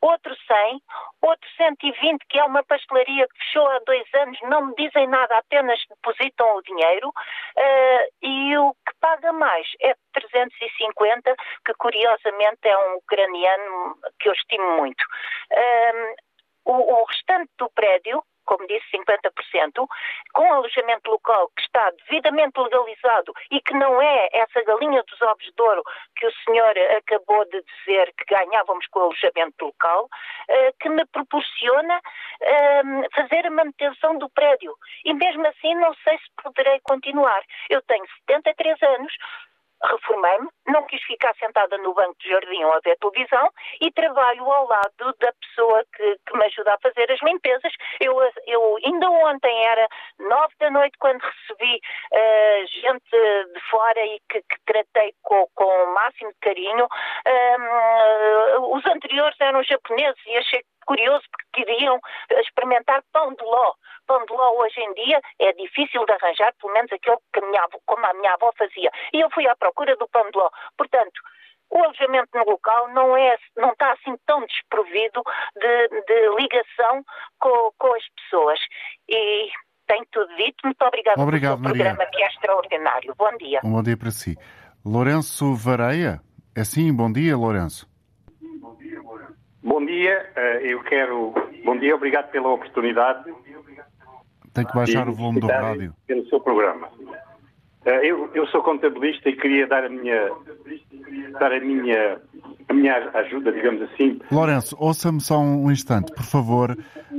[0.00, 0.82] outro 100,
[1.22, 5.38] outro 120, que é uma pastelaria que fechou há dois anos, não me dizem nada,
[5.38, 11.34] apenas depositam o dinheiro, uh, e o que paga mais é 350,
[11.64, 15.02] que curiosamente é um ucraniano que eu estimo muito.
[15.52, 16.14] Uh,
[16.64, 19.86] o, o restante do prédio, como disse, 50%,
[20.32, 25.44] com alojamento local que está devidamente legalizado e que não é essa galinha dos ovos
[25.44, 25.82] de ouro
[26.16, 30.08] que o senhor acabou de dizer que ganhávamos com o alojamento local,
[30.48, 32.00] eh, que me proporciona
[32.40, 34.74] ehm, fazer a manutenção do prédio.
[35.04, 37.42] E mesmo assim não sei se poderei continuar.
[37.68, 39.12] Eu tenho 73 anos,
[39.82, 43.50] reformei-me, não quis ficar sentada no banco de jardim ou a ver televisão
[43.80, 47.72] e trabalho ao lado da pessoa que, que me ajuda a fazer as limpezas.
[48.00, 48.16] Eu,
[48.46, 51.80] eu ainda ontem era nove da noite quando recebi
[52.12, 56.84] uh, gente de fora e que, que tratei com, com, o máximo de carinho.
[56.84, 61.98] Uh, os anteriores eram japoneses e achei curioso porque queriam
[62.30, 63.72] experimentar pão de ló.
[64.06, 67.46] Pão de ló hoje em dia é difícil de arranjar, pelo menos aquele que a
[67.46, 68.90] minha avó, como a minha avó fazia.
[69.12, 70.50] E eu fui à procura do pão de ló.
[70.76, 71.20] Portanto,
[71.70, 75.22] o alojamento no local não, é, não está assim tão desprovido
[75.56, 77.04] de, de ligação
[77.38, 78.58] com, com, as pessoas.
[79.08, 79.50] E
[79.86, 80.56] tem tudo dito.
[80.64, 81.84] Muito obrigada Obrigado, pelo Maria.
[81.84, 83.14] programa que é extraordinário.
[83.16, 83.60] Bom dia.
[83.64, 84.36] Um bom dia para si.
[84.84, 86.20] Lourenço Vareia.
[86.56, 87.88] É sim, bom dia, Lourenço.
[88.60, 89.00] Bom dia,
[90.36, 91.32] eh, eu quero.
[91.64, 93.32] Bom dia, obrigado pela oportunidade.
[94.52, 95.94] Tem que baixar o volume do rádio.
[96.06, 96.88] Pelo seu programa.
[97.84, 100.30] Eh, eu, eu, sou contabilista e queria dar a minha,
[101.38, 102.20] dar a minha,
[102.68, 104.20] a minha ajuda, digamos assim.
[104.30, 106.76] Lourenço, ouça-me só um instante, por favor.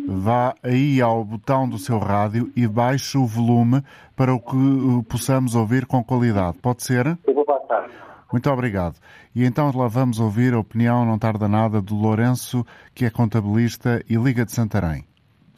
[0.07, 3.81] Vá aí ao botão do seu rádio e baixe o volume
[4.15, 6.57] para o que possamos ouvir com qualidade.
[6.59, 7.17] Pode ser?
[7.25, 7.89] Eu vou passar.
[8.31, 8.95] Muito obrigado.
[9.35, 12.65] E então lá vamos ouvir a opinião, não tarda nada, do Lourenço,
[12.95, 15.03] que é contabilista e Liga de Santarém.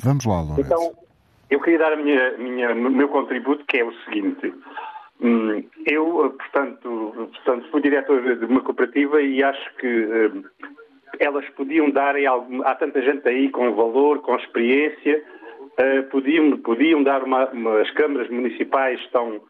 [0.01, 0.61] Vamos lá, Lourenço.
[0.61, 0.91] Então,
[1.49, 4.53] eu queria dar a minha, minha, meu contributo, que é o seguinte.
[5.21, 10.43] Hum, eu, portanto, portanto, fui diretor de uma cooperativa e acho que hum,
[11.19, 15.23] elas podiam dar, algum, há tanta gente aí com valor, com experiência,
[15.79, 17.43] uh, podiam, podiam dar uma,
[17.81, 19.41] as câmaras municipais estão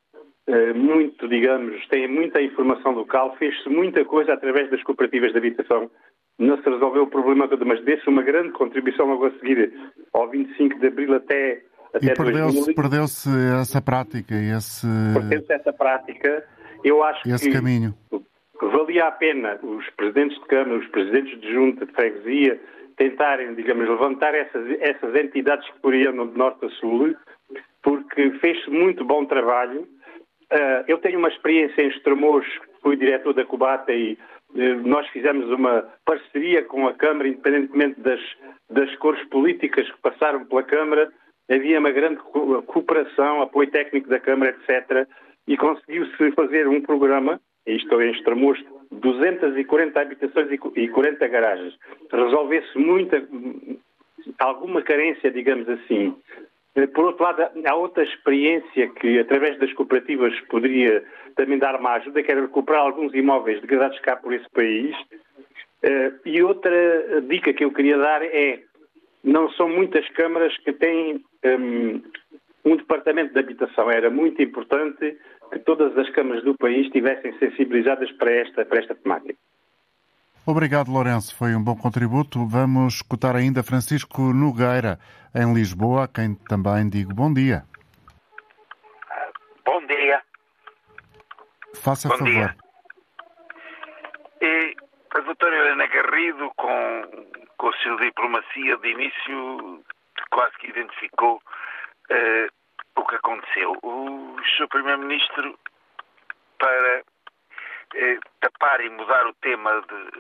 [0.75, 5.89] muito, digamos, têm muita informação local, fez-se muita coisa através das cooperativas de habitação,
[6.37, 9.71] não se resolveu o problema todo, mas desse uma grande contribuição logo a seguir,
[10.13, 11.61] ao 25 de Abril até
[11.93, 14.87] até e perdeu-se perdeu essa prática, esse...
[15.13, 16.43] Perdeu-se essa prática.
[16.83, 17.93] Eu acho esse que caminho.
[18.59, 22.59] valia a pena os presidentes de Câmara, os presidentes de Junta, de Freguesia,
[22.97, 27.15] tentarem, digamos, levantar essas, essas entidades que orientam de norte a sul,
[27.83, 29.87] porque fez-se muito bom trabalho.
[30.53, 32.45] Uh, eu tenho uma experiência em Estremoz,
[32.83, 34.13] fui diretor da Cubata e
[34.53, 38.19] uh, nós fizemos uma parceria com a Câmara, independentemente das,
[38.69, 41.11] das cores políticas que passaram pela Câmara,
[41.49, 42.17] havia uma grande
[42.67, 45.07] cooperação, apoio técnico da Câmara, etc.
[45.47, 51.73] E conseguiu-se fazer um programa, isto em Estremoz, 240 habitações e 40 garagens.
[52.11, 53.27] Resolvesse muita,
[54.37, 56.15] alguma carência, digamos assim.
[56.93, 61.03] Por outro lado, há outra experiência que, através das cooperativas, poderia
[61.35, 64.95] também dar uma ajuda, que era recuperar alguns imóveis degradados cá por esse país.
[65.83, 68.59] Eh, e outra dica que eu queria dar é
[69.23, 72.01] não são muitas câmaras que têm um,
[72.65, 73.91] um departamento de habitação.
[73.91, 75.17] Era muito importante
[75.51, 79.37] que todas as câmaras do país estivessem sensibilizadas para esta, para esta temática.
[80.45, 81.35] Obrigado, Lourenço.
[81.35, 82.45] Foi um bom contributo.
[82.45, 84.99] Vamos escutar ainda Francisco Nogueira,
[85.33, 87.63] em Lisboa, a quem também digo bom dia.
[89.65, 90.21] Bom dia.
[91.75, 92.33] Faça bom favor.
[92.33, 92.55] Dia.
[94.41, 94.75] E
[95.15, 97.03] a doutora Helena Garrido, com
[97.63, 99.81] com a sua diplomacia de início
[100.31, 101.41] quase que identificou
[102.11, 103.71] uh, o que aconteceu.
[103.81, 104.67] O Sr.
[104.67, 105.57] Primeiro-Ministro,
[106.59, 107.03] para
[107.93, 110.11] uh, tapar e mudar o tema de,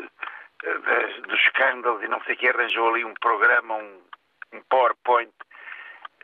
[0.63, 4.01] de, dos escândalos e não sei o que, arranjou ali um programa, um,
[4.53, 5.33] um PowerPoint,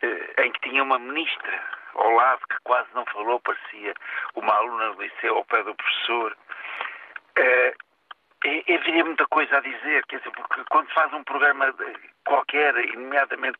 [0.03, 3.93] uh, em que tinha uma ministra ao lado que quase não falou, parecia
[4.35, 6.37] uma aluna do liceu ao pé do professor.
[7.35, 7.75] É,
[8.73, 11.73] havia muita coisa a dizer, quer dizer, porque quando faz um programa
[12.25, 13.59] qualquer, nomeadamente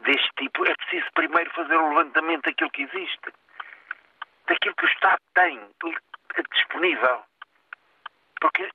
[0.00, 3.32] deste tipo, é preciso primeiro fazer o levantamento daquilo que existe,
[4.48, 5.60] daquilo que o Estado tem
[6.54, 7.22] disponível.
[8.40, 8.68] Porque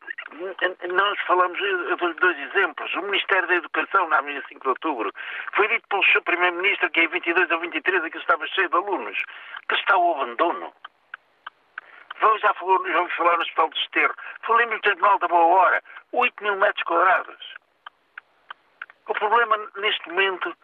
[0.90, 2.94] nós falamos, eu dou dois exemplos.
[2.96, 5.12] O Ministério da Educação, na Avenida 5 de Outubro,
[5.54, 9.18] foi dito pelo seu Primeiro-Ministro que em 22 ou 23 aquilo estava cheio de alunos,
[9.70, 10.74] que está o abandono.
[12.42, 14.16] Já, falou, já falar no Hospital de Esterro.
[14.44, 15.84] Falei no Tribunal da Boa Hora.
[16.12, 17.56] 8 mil metros quadrados.
[19.08, 20.56] O problema neste momento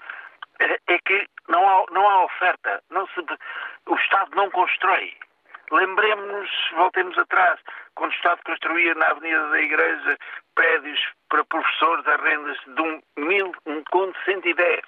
[0.59, 2.83] é, é que não há, não há oferta.
[2.89, 3.25] Não se,
[3.87, 5.13] o Estado não constrói.
[5.72, 7.59] Lembremos-nos, voltemos atrás,
[7.95, 10.18] quando o Estado construía na Avenida da Igreja
[10.55, 10.99] prédios
[11.30, 14.80] para professores a rendas de um mil, um conto 110.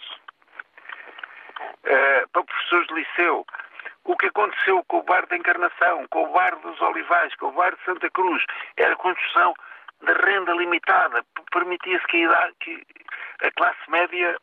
[1.60, 3.46] Uh, para professores de liceu,
[4.06, 7.52] o que aconteceu com o bar da Encarnação, com o bar dos Olivais, com o
[7.52, 8.44] bar de Santa Cruz,
[8.78, 9.54] era a construção
[10.02, 11.24] de renda limitada.
[11.52, 14.38] Permitia-se que, a classe média eh,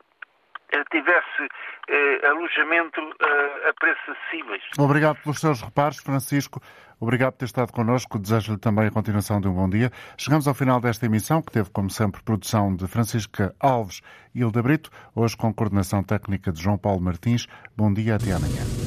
[0.91, 1.49] tivesse
[1.89, 4.63] eh, alojamento eh, a preços acessíveis.
[4.79, 6.61] Obrigado pelos seus reparos, Francisco.
[6.99, 8.19] Obrigado por ter estado connosco.
[8.19, 9.91] Desejo-lhe também a continuação de um bom dia.
[10.17, 14.01] Chegamos ao final desta emissão, que teve, como sempre, produção de Francisca Alves
[14.35, 17.47] e Hilda Brito, hoje com coordenação técnica de João Paulo Martins.
[17.77, 18.86] Bom dia, até amanhã.